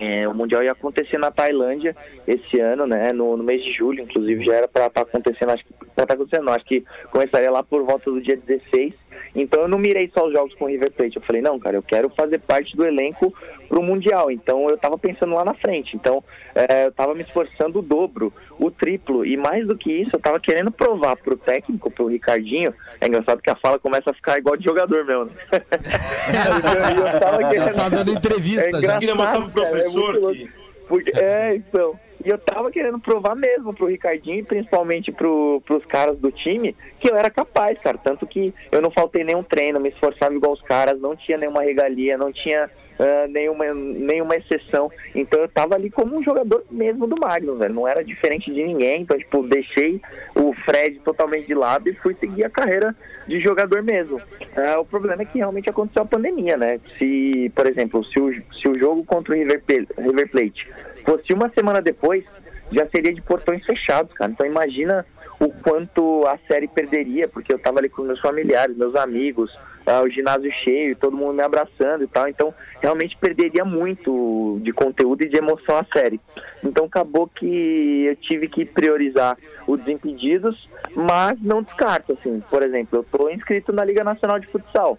[0.00, 1.96] É, o Mundial ia acontecer na Tailândia
[2.26, 3.12] esse ano, né?
[3.12, 6.50] No, no mês de julho, inclusive, já era para estar acontecendo, acho que tá acontecendo,
[6.50, 8.92] acho que começaria lá por volta do dia 16.
[9.34, 11.16] Então eu não mirei só os jogos com o River Plate.
[11.16, 13.34] Eu falei, não, cara, eu quero fazer parte do elenco
[13.68, 14.30] pro Mundial.
[14.30, 15.96] Então eu tava pensando lá na frente.
[15.96, 16.22] Então
[16.54, 19.26] é, eu tava me esforçando o dobro, o triplo.
[19.26, 22.72] E mais do que isso, eu tava querendo provar pro técnico, pro Ricardinho.
[23.00, 25.32] É engraçado que a fala começa a ficar igual de jogador mesmo, né?
[26.94, 28.78] E eu tava querendo- Tá dando entrevista já.
[28.78, 30.48] engraçado, Queria mostrar pro é professor que-
[30.88, 31.98] Porque- é, então.
[32.24, 36.74] E eu tava querendo provar mesmo pro Ricardinho e principalmente pro, pros caras do time
[36.98, 37.98] que eu era capaz, cara.
[37.98, 41.62] Tanto que eu não faltei nenhum treino, me esforçava igual os caras, não tinha nenhuma
[41.62, 44.90] regalia, não tinha ah, nenhuma, nenhuma exceção.
[45.14, 47.74] Então eu tava ali como um jogador mesmo do Magnus, velho.
[47.74, 49.02] Não era diferente de ninguém.
[49.02, 50.00] Então, tipo, deixei
[50.34, 52.94] o Fred totalmente de lado e fui seguir a carreira
[53.26, 54.20] de jogador mesmo.
[54.56, 56.80] Ah, o problema é que realmente aconteceu a pandemia, né?
[56.98, 59.62] Se, por exemplo, se o, se o jogo contra o River,
[59.98, 60.66] River Plate
[61.04, 62.24] fosse uma semana depois,
[62.72, 64.30] já seria de portões fechados, cara.
[64.30, 65.06] Então imagina
[65.38, 70.00] o quanto a série perderia, porque eu tava ali com meus familiares, meus amigos, ah,
[70.02, 72.28] o ginásio cheio, todo mundo me abraçando e tal.
[72.28, 76.20] Então realmente perderia muito de conteúdo e de emoção a série.
[76.62, 79.36] Então acabou que eu tive que priorizar
[79.66, 82.42] o Desimpedidos, mas não descarto, assim.
[82.50, 84.98] Por exemplo, eu tô inscrito na Liga Nacional de Futsal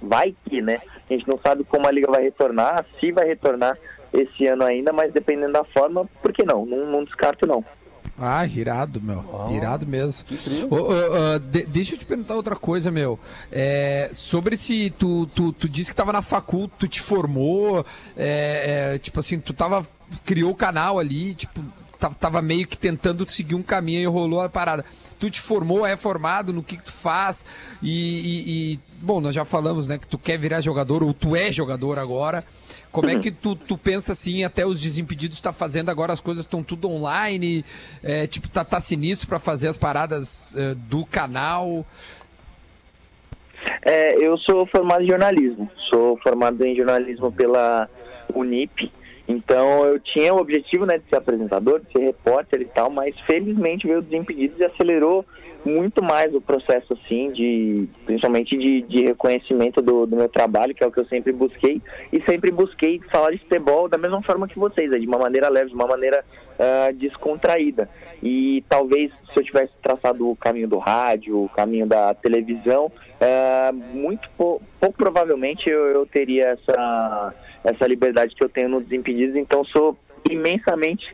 [0.00, 0.80] vai que, né?
[1.08, 3.78] A gente não sabe como a liga vai retornar, se vai retornar
[4.22, 6.64] esse ano ainda, mas dependendo da forma, por que não?
[6.66, 7.64] Não, não descarto não.
[8.18, 9.22] Ah, irado, meu.
[9.54, 10.24] irado mesmo.
[11.50, 13.18] De- deixa eu te perguntar outra coisa, meu.
[13.52, 17.84] É, sobre se tu, tu, tu disse que tava na facul, tu te formou,
[18.16, 19.86] é, é, tipo assim, tu tava,
[20.24, 21.62] criou o canal ali, tipo,
[21.98, 24.84] ta- tava meio que tentando seguir um caminho e rolou a parada.
[25.18, 27.44] Tu te formou, é formado, no que, que tu faz?
[27.82, 31.34] E, e- e, bom, nós já falamos, né, que tu quer virar jogador, ou tu
[31.36, 32.44] é jogador agora.
[32.96, 36.46] Como é que tu, tu pensa assim, até os Desimpedidos tá fazendo agora, as coisas
[36.46, 37.62] estão tudo online,
[38.02, 41.84] é, tipo, tá, tá sinistro pra fazer as paradas é, do canal.
[43.84, 45.70] É, eu sou formado em jornalismo.
[45.90, 47.86] Sou formado em jornalismo pela
[48.34, 48.90] Unip.
[49.28, 53.14] Então eu tinha o objetivo né, de ser apresentador, de ser repórter e tal, mas
[53.30, 55.22] felizmente veio o Desimpedidos e acelerou
[55.66, 60.84] muito mais o processo, assim, de principalmente de, de reconhecimento do, do meu trabalho, que
[60.84, 64.46] é o que eu sempre busquei, e sempre busquei falar de futebol da mesma forma
[64.46, 66.24] que vocês, né, de uma maneira leve, de uma maneira
[66.58, 67.90] ah, descontraída.
[68.22, 72.90] E talvez se eu tivesse traçado o caminho do rádio, o caminho da televisão,
[73.20, 78.80] ah, muito pou- pouco provavelmente eu, eu teria essa, essa liberdade que eu tenho no
[78.80, 79.98] Desimpedidos, então sou
[80.30, 81.04] imensamente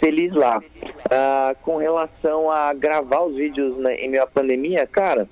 [0.00, 0.62] feliz lá.
[1.10, 5.28] Ah, com relação a gravar os vídeos né, em meio à pandemia, cara,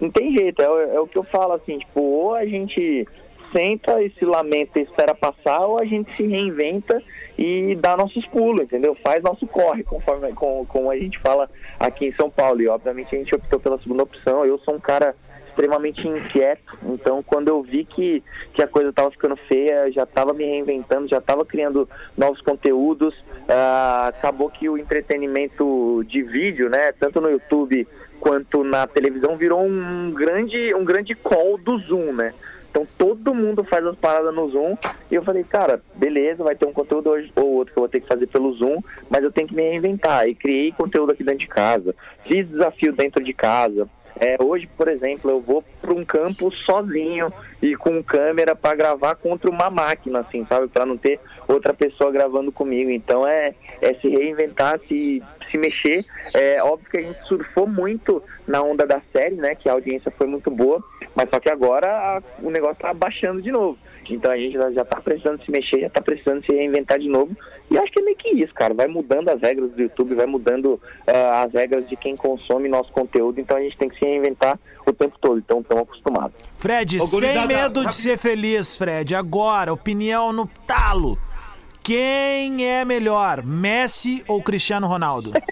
[0.00, 3.06] não tem jeito, é, o- é o que eu falo assim, tipo, ou a gente
[3.52, 7.02] senta e se lamenta e espera passar, ou a gente se reinventa
[7.38, 8.94] e dá nossos pulos, entendeu?
[9.02, 11.48] Faz nosso corre, conforme com, como a gente fala
[11.80, 12.60] aqui em São Paulo.
[12.60, 14.44] E obviamente a gente optou pela segunda opção.
[14.44, 15.14] Eu sou um cara
[15.58, 18.22] extremamente inquieto, então quando eu vi que,
[18.54, 23.12] que a coisa estava ficando feia, já estava me reinventando, já estava criando novos conteúdos,
[23.48, 27.88] ah, acabou que o entretenimento de vídeo, né, tanto no YouTube
[28.20, 32.32] quanto na televisão, virou um grande, um grande call do Zoom, né?
[32.70, 34.76] Então todo mundo faz as paradas no Zoom
[35.10, 37.88] e eu falei, cara, beleza, vai ter um conteúdo hoje ou outro que eu vou
[37.88, 40.28] ter que fazer pelo Zoom, mas eu tenho que me reinventar.
[40.28, 41.94] E criei conteúdo aqui dentro de casa,
[42.30, 43.88] fiz desafio dentro de casa.
[44.20, 49.14] É, hoje, por exemplo, eu vou para um campo sozinho e com câmera para gravar
[49.16, 50.68] contra uma máquina, assim, sabe?
[50.68, 52.90] Para não ter outra pessoa gravando comigo.
[52.90, 56.04] Então é, é se reinventar, se, se mexer.
[56.34, 59.54] É óbvio que a gente surfou muito na onda da série, né?
[59.54, 60.82] Que a audiência foi muito boa,
[61.14, 63.78] mas só que agora a- o negócio tá baixando de novo.
[64.14, 67.08] Então a gente já, já tá precisando se mexer, já tá precisando se reinventar de
[67.08, 67.36] novo.
[67.70, 68.74] E acho que é meio que isso, cara.
[68.74, 72.90] Vai mudando as regras do YouTube, vai mudando ah, as regras de quem consome nosso
[72.92, 73.40] conteúdo.
[73.40, 75.38] Então a gente tem que se reinventar o tempo todo.
[75.38, 76.36] Então estamos acostumados.
[76.56, 79.14] Fred, Ô, sem medo de ser feliz, Fred.
[79.14, 81.18] Agora, opinião no talo.
[81.82, 85.32] Quem é melhor, Messi ou Cristiano Ronaldo?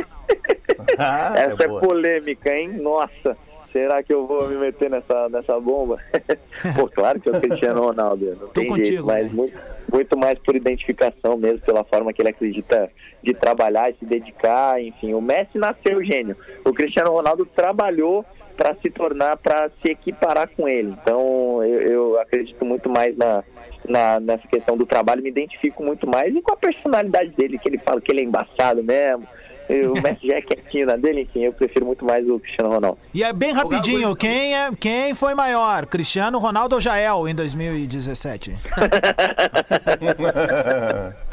[0.98, 1.80] Ah, Essa é, boa.
[1.80, 2.68] polêmica, hein?
[2.80, 3.36] Nossa,
[3.76, 5.98] será que eu vou me meter nessa, nessa bomba?
[6.74, 9.36] Pô, claro que é o Cristiano Ronaldo, não tem contigo, jeito, mas velho.
[9.36, 9.62] muito,
[9.92, 12.90] muito mais por identificação mesmo, pela forma que ele acredita
[13.22, 15.12] de trabalhar e se dedicar, enfim.
[15.12, 18.24] O Messi nasceu gênio, o Cristiano Ronaldo trabalhou
[18.56, 20.96] para se tornar, para se equiparar com ele.
[21.02, 23.44] Então, eu, eu acredito muito mais na,
[23.86, 27.68] na, nessa questão do trabalho, me identifico muito mais e com a personalidade dele, que
[27.68, 29.26] ele fala que ele é embaçado mesmo.
[29.68, 32.98] O Messi já é quietinho na dele, enfim, eu prefiro muito mais o Cristiano Ronaldo.
[33.12, 38.54] E é bem rapidinho, quem, é, quem foi maior, Cristiano Ronaldo ou Jael em 2017?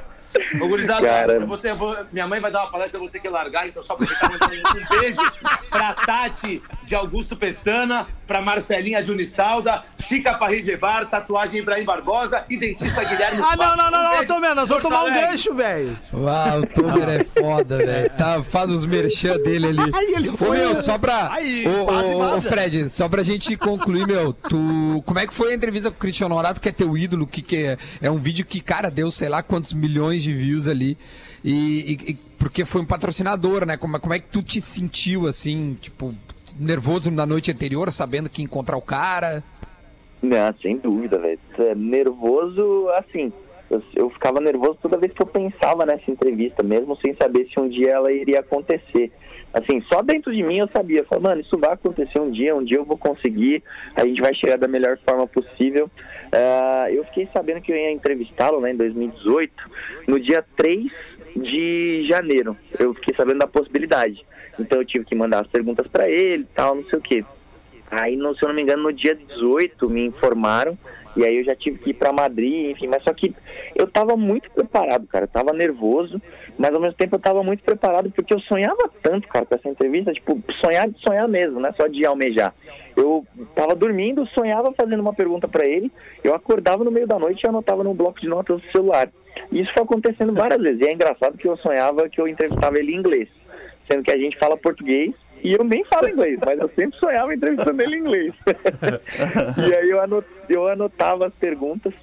[0.62, 1.34] Ô, gurizada, Cara.
[1.34, 3.30] eu vou ter, eu vou- minha mãe vai dar uma palestra, eu vou ter que
[3.30, 5.22] largar, então só aproveitar um beijo
[5.70, 12.58] pra Tati de Augusto Pestana, pra Marcelinha de Unistalda, Chica Parrigebar, tatuagem Ibrahim Barbosa e
[12.58, 16.00] dentista Guilherme Ah, não, não, não, não, beijo, tô vamos Porto tomar um gancho, velho.
[16.14, 18.10] Uau, o Tomer é foda, velho.
[18.18, 19.92] Tá, faz os merchan dele ali.
[19.94, 21.30] Ai, ele Ô, foi- meu, só pra.
[21.32, 22.42] Ai, Ô, ô, ô.
[22.42, 25.04] Fred, só pra gente concluir, meu, tu.
[25.06, 27.42] Como é que foi a entrevista com o Cristiano Ronaldo, que é teu ídolo, que,
[27.42, 30.98] que é, é um vídeo que, cara, deu sei lá quantos milhões de views ali.
[31.44, 33.78] E, e- e- porque foi um patrocinador, né?
[33.78, 36.14] Como, como é que tu te sentiu assim, tipo,
[36.60, 39.44] nervoso na noite anterior, sabendo que ia encontrar o cara?
[40.22, 41.40] Não, sem dúvida, velho.
[41.60, 43.32] É Nervoso, assim,
[43.70, 47.60] eu, eu ficava nervoso toda vez que eu pensava nessa entrevista, mesmo sem saber se
[47.60, 49.12] um dia ela iria acontecer.
[49.54, 52.64] Assim, só dentro de mim eu sabia, falava, mano, isso vai acontecer um dia, um
[52.64, 53.64] dia eu vou conseguir,
[53.96, 55.90] a gente vai chegar da melhor forma possível.
[56.36, 59.54] Ah, eu fiquei sabendo que eu ia entrevistá-lo né, em 2018,
[60.08, 60.92] no dia 3
[61.36, 62.58] de janeiro.
[62.80, 64.26] Eu fiquei sabendo da possibilidade.
[64.60, 67.26] Então eu tive que mandar as perguntas para ele tal, não sei o quê.
[67.92, 70.78] Aí, no- se eu não me engano, no dia 18 me informaram.
[71.16, 72.88] E aí eu já tive que ir para Madrid, enfim.
[72.88, 73.36] Mas só que
[73.76, 75.26] eu tava muito preparado, cara.
[75.26, 76.20] Eu tava nervoso,
[76.58, 79.70] mas ao mesmo tempo eu tava muito preparado porque eu sonhava tanto, cara, com essa
[79.70, 80.14] entrevista.
[80.14, 82.54] Tipo, sonhar de sonhar mesmo, não é só de almejar.
[82.96, 83.26] Eu
[83.56, 85.92] tava dormindo, sonhava fazendo uma pergunta para ele.
[86.24, 89.10] Eu acordava no meio da noite e anotava num bloco de notas do celular.
[89.52, 90.82] E isso foi acontecendo várias vezes.
[90.82, 93.28] E é engraçado que eu sonhava que eu entrevistava ele em inglês.
[93.90, 95.12] Sendo que a gente fala português
[95.44, 98.34] e eu nem falo inglês, mas eu sempre sonhava entrevistando ele em inglês.
[99.68, 101.94] e aí eu, anot- eu anotava as perguntas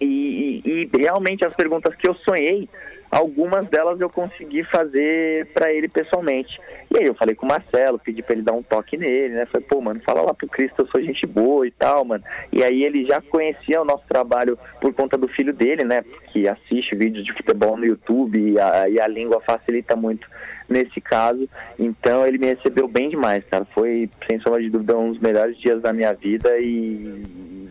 [0.00, 2.68] e, e- e realmente as perguntas que eu sonhei
[3.10, 6.58] algumas delas eu consegui fazer pra ele pessoalmente.
[6.90, 9.46] E aí eu falei com o Marcelo, pedi pra ele dar um toque nele, né?
[9.46, 12.22] Falei, pô, mano, fala lá pro Cristo, eu sou gente boa e tal, mano.
[12.52, 16.04] E aí ele já conhecia o nosso trabalho por conta do filho dele, né?
[16.32, 20.28] Que assiste vídeos de futebol no YouTube e a, e a língua facilita muito
[20.68, 21.48] nesse caso.
[21.78, 23.66] Então ele me recebeu bem demais, cara.
[23.74, 27.22] Foi, sem sombra de dúvida, um dos melhores dias da minha vida e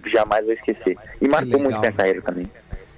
[0.07, 0.97] jamais vou esquecer.
[1.21, 2.45] E marcou muito minha carreira também.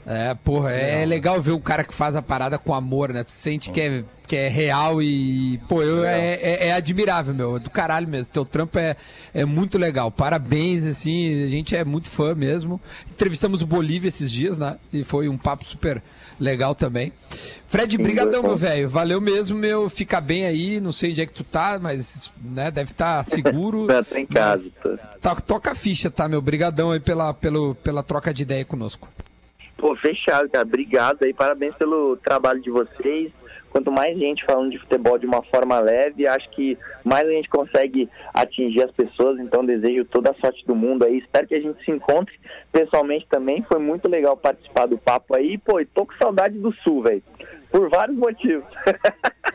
[0.09, 3.25] É, porra, é legal ver o cara que faz a parada com amor, né?
[3.25, 7.57] Tu sente que é, que é real e, pô, eu, é, é, é admirável, meu.
[7.57, 8.31] É do caralho mesmo.
[8.31, 8.95] Teu trampo é,
[9.33, 10.09] é muito legal.
[10.09, 12.79] Parabéns, assim, a gente é muito fã mesmo.
[13.11, 14.77] Entrevistamos o Bolívia esses dias, né?
[14.93, 16.01] E foi um papo super
[16.39, 17.11] legal também.
[17.67, 18.87] Fred, brigadão, meu velho.
[18.87, 19.89] Valeu mesmo, meu.
[19.89, 20.79] Fica bem aí.
[20.79, 23.87] Não sei onde é que tu tá, mas, né, deve estar seguro.
[23.87, 24.71] Não, tô em casa.
[24.81, 24.97] Tô...
[25.19, 26.41] Tá, toca a ficha, tá, meu?
[26.41, 29.09] Brigadão aí pela, pelo, pela troca de ideia conosco.
[29.77, 30.65] Pô, fechado, cara.
[30.65, 31.33] Obrigado aí.
[31.33, 33.31] Parabéns pelo trabalho de vocês.
[33.69, 37.49] Quanto mais gente falando de futebol de uma forma leve, acho que mais a gente
[37.49, 39.37] consegue atingir as pessoas.
[39.39, 41.17] Então, desejo toda a sorte do mundo aí.
[41.19, 42.33] Espero que a gente se encontre
[42.71, 43.63] pessoalmente também.
[43.69, 45.57] Foi muito legal participar do papo aí.
[45.59, 47.21] Pô, e tô com saudade do Sul, velho.
[47.69, 48.63] Por vários motivos.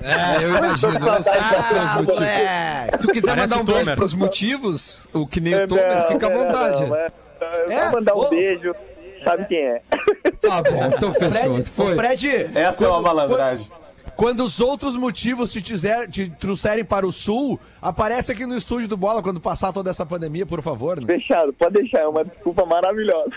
[0.02, 0.92] É, eu imagino.
[1.22, 2.20] Seus motivos.
[2.20, 2.88] É.
[2.92, 6.06] Se tu quiser Parece mandar um beijo pros motivos, o que nem o Não, Tomer,
[6.08, 6.86] fica à vontade.
[6.86, 7.08] não, é-
[7.70, 8.72] é É, mandar um ô, beijo.
[9.24, 9.82] Sabe quem é?
[10.40, 11.30] Tá bom, então fechou.
[11.30, 11.94] Fred, Foi.
[11.94, 13.66] Fred, Essa é uma malandragem.
[14.16, 18.86] Quando os outros motivos te, tizer, te trouxerem para o sul, aparece aqui no estúdio
[18.88, 21.00] do Bola quando passar toda essa pandemia, por favor.
[21.00, 21.06] Né?
[21.06, 22.00] Fechado, pode deixar.
[22.00, 23.30] É uma desculpa maravilhosa.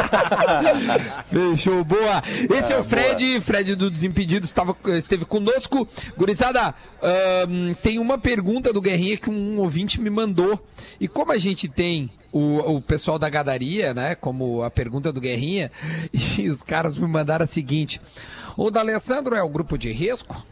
[1.30, 2.22] Fechou, boa.
[2.58, 5.86] Esse é, o Fred, Fred do Desimpedidos, estava, esteve conosco.
[6.16, 10.58] Gurizada, ahn, tem uma pergunta do Guerrinha que um ouvinte me mandou.
[10.98, 14.14] E como a gente tem o, o pessoal da gadaria, né?
[14.14, 15.70] Como a pergunta do Guerrinha,
[16.38, 18.00] e os caras me mandaram a seguinte:
[18.56, 20.44] O da Alessandro é o grupo de risco?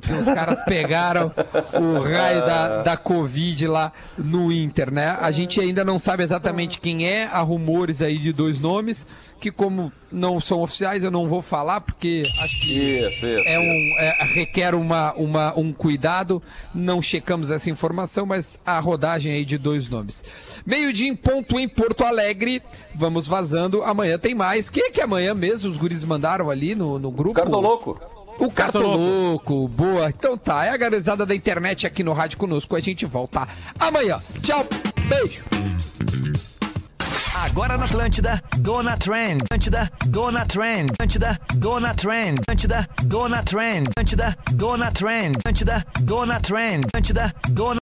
[0.00, 1.32] Porque os caras pegaram
[1.74, 5.16] o raio da, da Covid lá no Inter, né?
[5.20, 9.06] A gente ainda não sabe exatamente quem é, há rumores aí de dois nomes,
[9.40, 13.48] que como não são oficiais eu não vou falar, porque acho que Isso, isso.
[13.48, 16.42] é um, é, requer uma, uma, um cuidado,
[16.74, 20.24] não checamos essa informação, mas a rodagem aí de dois nomes.
[20.64, 22.62] Meio-dia em ponto em Porto Alegre,
[22.94, 24.68] vamos vazando, amanhã tem mais.
[24.68, 27.34] Quem é que amanhã mesmo os guris mandaram ali no, no grupo?
[27.34, 28.00] Cartoloco.
[28.38, 30.08] O Cartoloco, boa.
[30.08, 32.76] Então tá, é a garizada da internet aqui no Rádio Conosco.
[32.76, 33.46] A gente volta
[33.78, 34.18] amanhã.
[34.42, 34.64] Tchau,
[35.08, 35.42] beijo.
[37.34, 39.42] Agora na Atlântida, Dona Trend.
[39.42, 40.90] Atlântida, Dona Trend.
[40.92, 42.38] Atlântida, Dona Trend.
[42.38, 43.88] Atlântida, Dona Trend.
[43.88, 45.36] Atlântida, Dona Trend.
[45.38, 46.84] Atlântida, Dona Trend.
[46.86, 47.70] Atlântida, Dona